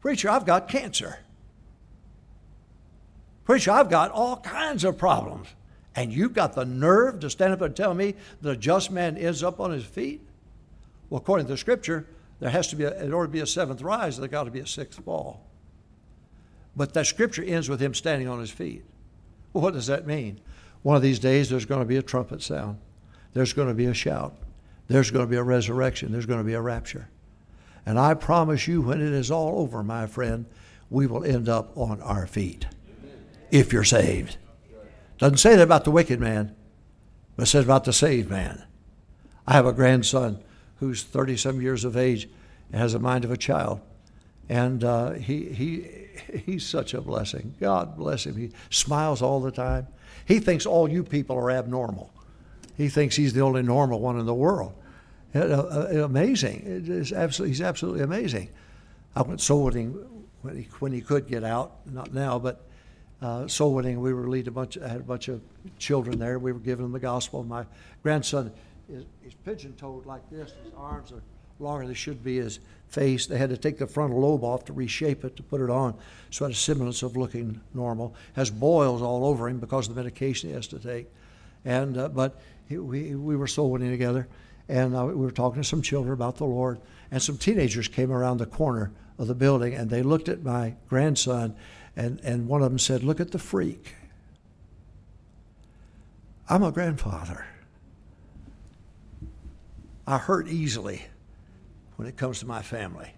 Preacher, 0.00 0.30
I've 0.30 0.46
got 0.46 0.68
cancer. 0.68 1.18
Preacher, 3.44 3.72
I've 3.72 3.90
got 3.90 4.12
all 4.12 4.36
kinds 4.36 4.84
of 4.84 4.96
problems. 4.96 5.48
And 5.94 6.12
you've 6.12 6.34
got 6.34 6.54
the 6.54 6.64
nerve 6.64 7.20
to 7.20 7.30
stand 7.30 7.52
up 7.52 7.60
and 7.60 7.76
tell 7.76 7.94
me 7.94 8.14
the 8.40 8.56
just 8.56 8.90
man 8.90 9.16
ends 9.16 9.42
up 9.42 9.60
on 9.60 9.72
his 9.72 9.84
feet? 9.84 10.26
Well, 11.12 11.20
according 11.20 11.44
to 11.44 11.52
the 11.52 11.58
scripture, 11.58 12.06
there 12.40 12.48
has 12.48 12.68
to 12.68 12.76
be, 12.76 12.84
a, 12.84 13.02
in 13.02 13.12
order 13.12 13.26
to 13.26 13.32
be 13.32 13.40
a 13.40 13.46
seventh 13.46 13.82
rise, 13.82 14.16
there 14.16 14.28
got 14.28 14.44
to 14.44 14.50
be 14.50 14.60
a 14.60 14.66
sixth 14.66 15.04
fall. 15.04 15.44
But 16.74 16.94
that 16.94 17.06
scripture 17.06 17.44
ends 17.44 17.68
with 17.68 17.82
him 17.82 17.92
standing 17.92 18.28
on 18.28 18.40
his 18.40 18.50
feet. 18.50 18.82
Well, 19.52 19.62
what 19.62 19.74
does 19.74 19.88
that 19.88 20.06
mean? 20.06 20.40
One 20.82 20.96
of 20.96 21.02
these 21.02 21.18
days, 21.18 21.50
there's 21.50 21.66
going 21.66 21.82
to 21.82 21.86
be 21.86 21.98
a 21.98 22.02
trumpet 22.02 22.42
sound. 22.42 22.78
There's 23.34 23.52
going 23.52 23.68
to 23.68 23.74
be 23.74 23.84
a 23.84 23.92
shout. 23.92 24.38
There's 24.88 25.10
going 25.10 25.26
to 25.26 25.30
be 25.30 25.36
a 25.36 25.42
resurrection. 25.42 26.12
There's 26.12 26.24
going 26.24 26.40
to 26.40 26.46
be 26.46 26.54
a 26.54 26.62
rapture. 26.62 27.10
And 27.84 27.98
I 27.98 28.14
promise 28.14 28.66
you, 28.66 28.80
when 28.80 29.02
it 29.02 29.12
is 29.12 29.30
all 29.30 29.58
over, 29.60 29.82
my 29.82 30.06
friend, 30.06 30.46
we 30.88 31.06
will 31.06 31.24
end 31.24 31.46
up 31.46 31.76
on 31.76 32.00
our 32.00 32.26
feet 32.26 32.64
if 33.50 33.70
you're 33.70 33.84
saved. 33.84 34.38
Doesn't 35.18 35.36
say 35.36 35.56
that 35.56 35.62
about 35.62 35.84
the 35.84 35.90
wicked 35.90 36.20
man, 36.20 36.56
but 37.36 37.48
says 37.48 37.66
about 37.66 37.84
the 37.84 37.92
saved 37.92 38.30
man. 38.30 38.64
I 39.46 39.52
have 39.52 39.66
a 39.66 39.74
grandson 39.74 40.42
who's 40.82 41.04
30 41.04 41.36
some 41.36 41.62
years 41.62 41.84
of 41.84 41.96
age 41.96 42.28
and 42.72 42.80
has 42.80 42.92
the 42.92 42.98
mind 42.98 43.24
of 43.24 43.30
a 43.30 43.36
child. 43.36 43.80
And 44.48 44.82
uh, 44.82 45.12
he, 45.12 45.44
he, 45.44 45.86
he's 46.44 46.66
such 46.66 46.92
a 46.92 47.00
blessing. 47.00 47.54
God 47.60 47.96
bless 47.96 48.26
him. 48.26 48.36
He 48.36 48.50
smiles 48.68 49.22
all 49.22 49.40
the 49.40 49.52
time. 49.52 49.86
He 50.26 50.40
thinks 50.40 50.66
all 50.66 50.90
you 50.90 51.04
people 51.04 51.36
are 51.36 51.52
abnormal. 51.52 52.12
He 52.76 52.88
thinks 52.88 53.14
he's 53.14 53.32
the 53.32 53.42
only 53.42 53.62
normal 53.62 54.00
one 54.00 54.18
in 54.18 54.26
the 54.26 54.34
world. 54.34 54.74
Uh, 55.32 55.38
uh, 55.38 56.04
amazing. 56.04 56.84
It's 56.88 57.12
absolutely, 57.12 57.52
he's 57.52 57.62
absolutely 57.62 58.02
amazing. 58.02 58.48
I 59.14 59.22
went 59.22 59.40
soul 59.40 59.62
winning 59.62 59.92
when 60.40 60.56
he, 60.56 60.68
when 60.80 60.90
he 60.90 61.00
could 61.00 61.28
get 61.28 61.44
out, 61.44 61.76
not 61.86 62.12
now, 62.12 62.40
but 62.40 62.66
uh, 63.20 63.46
soul 63.46 63.74
winning. 63.74 64.00
We 64.00 64.12
were 64.12 64.26
lead 64.26 64.48
a 64.48 64.50
bunch. 64.50 64.74
Had 64.74 64.96
a 64.96 65.04
bunch 65.04 65.28
of 65.28 65.42
children 65.78 66.18
there. 66.18 66.40
We 66.40 66.50
were 66.50 66.58
giving 66.58 66.84
them 66.84 66.92
the 66.92 66.98
gospel. 66.98 67.44
My 67.44 67.66
grandson 68.02 68.52
is, 68.92 69.04
is 69.24 69.34
pigeon-toed 69.44 70.06
like 70.06 70.28
this. 70.30 70.52
His 70.64 70.72
arms 70.76 71.12
are 71.12 71.22
longer 71.58 71.84
than 71.84 71.88
they 71.88 71.94
should 71.94 72.22
be. 72.22 72.36
His 72.36 72.60
face, 72.88 73.26
they 73.26 73.38
had 73.38 73.50
to 73.50 73.56
take 73.56 73.78
the 73.78 73.86
frontal 73.86 74.20
lobe 74.20 74.44
off 74.44 74.64
to 74.66 74.72
reshape 74.72 75.24
it 75.24 75.36
to 75.36 75.42
put 75.42 75.60
it 75.60 75.70
on, 75.70 75.94
so 76.30 76.44
it 76.44 76.48
had 76.48 76.54
a 76.54 76.58
semblance 76.58 77.02
of 77.02 77.16
looking 77.16 77.60
normal. 77.72 78.14
Has 78.34 78.50
boils 78.50 79.02
all 79.02 79.24
over 79.24 79.48
him 79.48 79.58
because 79.58 79.88
of 79.88 79.94
the 79.94 80.00
medication 80.00 80.50
he 80.50 80.54
has 80.54 80.66
to 80.68 80.78
take. 80.78 81.10
And 81.64 81.96
uh, 81.96 82.08
but 82.08 82.40
he, 82.68 82.78
we 82.78 83.14
we 83.14 83.36
were 83.36 83.46
soul 83.46 83.70
winning 83.70 83.90
together, 83.90 84.28
and 84.68 84.96
uh, 84.96 85.06
we 85.06 85.14
were 85.14 85.30
talking 85.30 85.62
to 85.62 85.68
some 85.68 85.82
children 85.82 86.12
about 86.12 86.36
the 86.36 86.44
Lord, 86.44 86.80
and 87.10 87.22
some 87.22 87.38
teenagers 87.38 87.88
came 87.88 88.12
around 88.12 88.38
the 88.38 88.46
corner 88.46 88.92
of 89.18 89.26
the 89.28 89.34
building, 89.34 89.74
and 89.74 89.88
they 89.88 90.02
looked 90.02 90.28
at 90.28 90.42
my 90.42 90.74
grandson, 90.88 91.54
and 91.96 92.20
and 92.24 92.48
one 92.48 92.62
of 92.62 92.70
them 92.70 92.78
said, 92.78 93.02
"Look 93.02 93.20
at 93.20 93.30
the 93.30 93.38
freak." 93.38 93.94
I'm 96.48 96.62
a 96.62 96.72
grandfather. 96.72 97.46
I 100.06 100.18
hurt 100.18 100.48
easily 100.48 101.02
when 101.96 102.08
it 102.08 102.16
comes 102.16 102.40
to 102.40 102.46
my 102.46 102.62
family. 102.62 103.12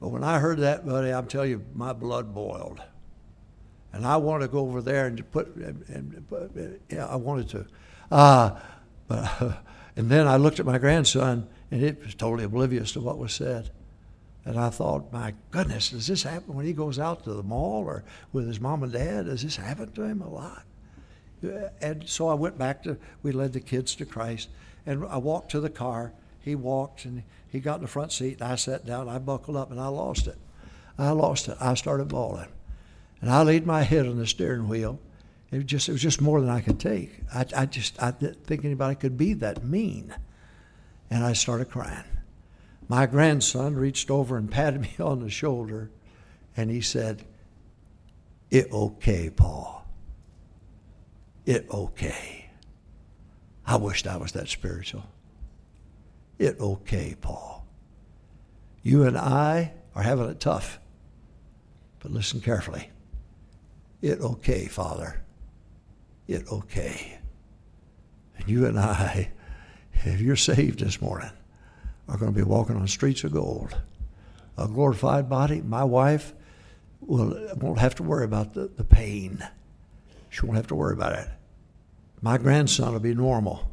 But 0.00 0.08
when 0.08 0.24
I 0.24 0.38
heard 0.38 0.58
that, 0.60 0.86
buddy, 0.86 1.10
I'm 1.12 1.26
telling 1.26 1.50
you, 1.50 1.64
my 1.74 1.92
blood 1.92 2.34
boiled. 2.34 2.80
And 3.92 4.06
I 4.06 4.16
wanted 4.16 4.46
to 4.46 4.52
go 4.52 4.60
over 4.60 4.82
there 4.82 5.06
and 5.06 5.30
put, 5.32 5.54
and, 5.56 5.84
and 5.88 6.80
yeah, 6.90 7.06
I 7.06 7.16
wanted 7.16 7.48
to. 7.50 7.66
Uh, 8.10 8.58
but, 9.08 9.58
and 9.96 10.10
then 10.10 10.26
I 10.26 10.36
looked 10.36 10.60
at 10.60 10.66
my 10.66 10.78
grandson, 10.78 11.48
and 11.70 11.82
it 11.82 12.02
was 12.02 12.14
totally 12.14 12.44
oblivious 12.44 12.92
to 12.92 13.00
what 13.00 13.18
was 13.18 13.32
said. 13.32 13.70
And 14.44 14.58
I 14.58 14.70
thought, 14.70 15.12
my 15.12 15.34
goodness, 15.50 15.90
does 15.90 16.06
this 16.06 16.22
happen 16.22 16.54
when 16.54 16.64
he 16.64 16.72
goes 16.72 16.98
out 16.98 17.24
to 17.24 17.34
the 17.34 17.42
mall 17.42 17.84
or 17.84 18.04
with 18.32 18.46
his 18.46 18.60
mom 18.60 18.82
and 18.82 18.92
dad? 18.92 19.26
Does 19.26 19.42
this 19.42 19.56
happen 19.56 19.92
to 19.92 20.02
him 20.02 20.22
a 20.22 20.28
lot? 20.28 20.64
And 21.80 22.08
so 22.08 22.28
I 22.28 22.34
went 22.34 22.56
back 22.56 22.82
to, 22.84 22.96
we 23.22 23.32
led 23.32 23.52
the 23.52 23.60
kids 23.60 23.94
to 23.96 24.06
Christ. 24.06 24.48
And 24.88 25.04
I 25.04 25.18
walked 25.18 25.50
to 25.50 25.60
the 25.60 25.68
car. 25.68 26.14
He 26.40 26.54
walked 26.54 27.04
and 27.04 27.22
he 27.46 27.60
got 27.60 27.76
in 27.76 27.82
the 27.82 27.88
front 27.88 28.10
seat. 28.10 28.40
And 28.40 28.50
I 28.50 28.54
sat 28.54 28.86
down. 28.86 29.06
I 29.06 29.18
buckled 29.18 29.54
up 29.54 29.70
and 29.70 29.78
I 29.78 29.88
lost 29.88 30.26
it. 30.26 30.38
I 30.96 31.10
lost 31.10 31.46
it. 31.46 31.58
I 31.60 31.74
started 31.74 32.08
bawling. 32.08 32.48
And 33.20 33.30
I 33.30 33.42
laid 33.42 33.66
my 33.66 33.82
head 33.82 34.06
on 34.06 34.16
the 34.16 34.26
steering 34.26 34.66
wheel. 34.66 34.98
It 35.50 35.56
was 35.56 35.66
just, 35.66 35.90
it 35.90 35.92
was 35.92 36.00
just 36.00 36.22
more 36.22 36.40
than 36.40 36.48
I 36.48 36.62
could 36.62 36.80
take. 36.80 37.20
I, 37.34 37.44
I 37.54 37.66
just, 37.66 38.02
I 38.02 38.12
didn't 38.12 38.46
think 38.46 38.64
anybody 38.64 38.94
could 38.94 39.18
be 39.18 39.34
that 39.34 39.62
mean. 39.62 40.14
And 41.10 41.22
I 41.22 41.34
started 41.34 41.68
crying. 41.68 42.04
My 42.88 43.04
grandson 43.04 43.76
reached 43.76 44.10
over 44.10 44.38
and 44.38 44.50
patted 44.50 44.80
me 44.80 44.94
on 44.98 45.20
the 45.20 45.28
shoulder 45.28 45.90
and 46.56 46.70
he 46.70 46.80
said, 46.80 47.26
It 48.50 48.72
okay, 48.72 49.28
Paul. 49.28 49.86
It 51.44 51.66
okay. 51.70 52.37
I 53.68 53.76
wished 53.76 54.06
I 54.06 54.16
was 54.16 54.32
that 54.32 54.48
spiritual. 54.48 55.04
It 56.38 56.58
okay, 56.58 57.14
Paul. 57.20 57.66
You 58.82 59.02
and 59.02 59.18
I 59.18 59.74
are 59.94 60.02
having 60.02 60.30
it 60.30 60.40
tough. 60.40 60.80
But 61.98 62.10
listen 62.10 62.40
carefully. 62.40 62.88
It 64.00 64.20
okay, 64.20 64.68
Father. 64.68 65.20
It 66.26 66.50
okay. 66.50 67.18
And 68.38 68.48
you 68.48 68.64
and 68.64 68.78
I, 68.78 69.32
if 69.92 70.18
you're 70.18 70.34
saved 70.34 70.78
this 70.78 71.02
morning, 71.02 71.30
are 72.08 72.16
going 72.16 72.32
to 72.32 72.38
be 72.38 72.44
walking 72.44 72.76
on 72.76 72.88
streets 72.88 73.22
of 73.22 73.32
gold. 73.32 73.76
A 74.56 74.66
glorified 74.66 75.28
body. 75.28 75.60
My 75.60 75.84
wife 75.84 76.32
will, 77.00 77.38
won't 77.56 77.80
have 77.80 77.96
to 77.96 78.02
worry 78.02 78.24
about 78.24 78.54
the, 78.54 78.68
the 78.74 78.84
pain. 78.84 79.46
She 80.30 80.46
won't 80.46 80.56
have 80.56 80.68
to 80.68 80.74
worry 80.74 80.94
about 80.94 81.12
it. 81.12 81.28
My 82.20 82.38
grandson 82.38 82.92
will 82.92 83.00
be 83.00 83.14
normal. 83.14 83.70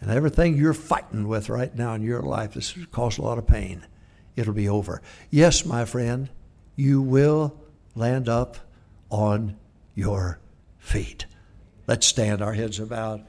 And 0.00 0.10
everything 0.10 0.56
you're 0.56 0.74
fighting 0.74 1.28
with 1.28 1.48
right 1.48 1.74
now 1.74 1.94
in 1.94 2.02
your 2.02 2.22
life 2.22 2.54
that's 2.54 2.74
caused 2.90 3.18
a 3.18 3.22
lot 3.22 3.38
of 3.38 3.46
pain, 3.46 3.86
it'll 4.34 4.54
be 4.54 4.68
over. 4.68 5.02
Yes, 5.30 5.64
my 5.64 5.84
friend, 5.84 6.30
you 6.74 7.02
will 7.02 7.54
land 7.94 8.28
up 8.28 8.56
on 9.10 9.56
your 9.94 10.40
feet. 10.78 11.26
Let's 11.86 12.06
stand, 12.06 12.40
our 12.40 12.54
heads 12.54 12.78
about. 12.78 13.20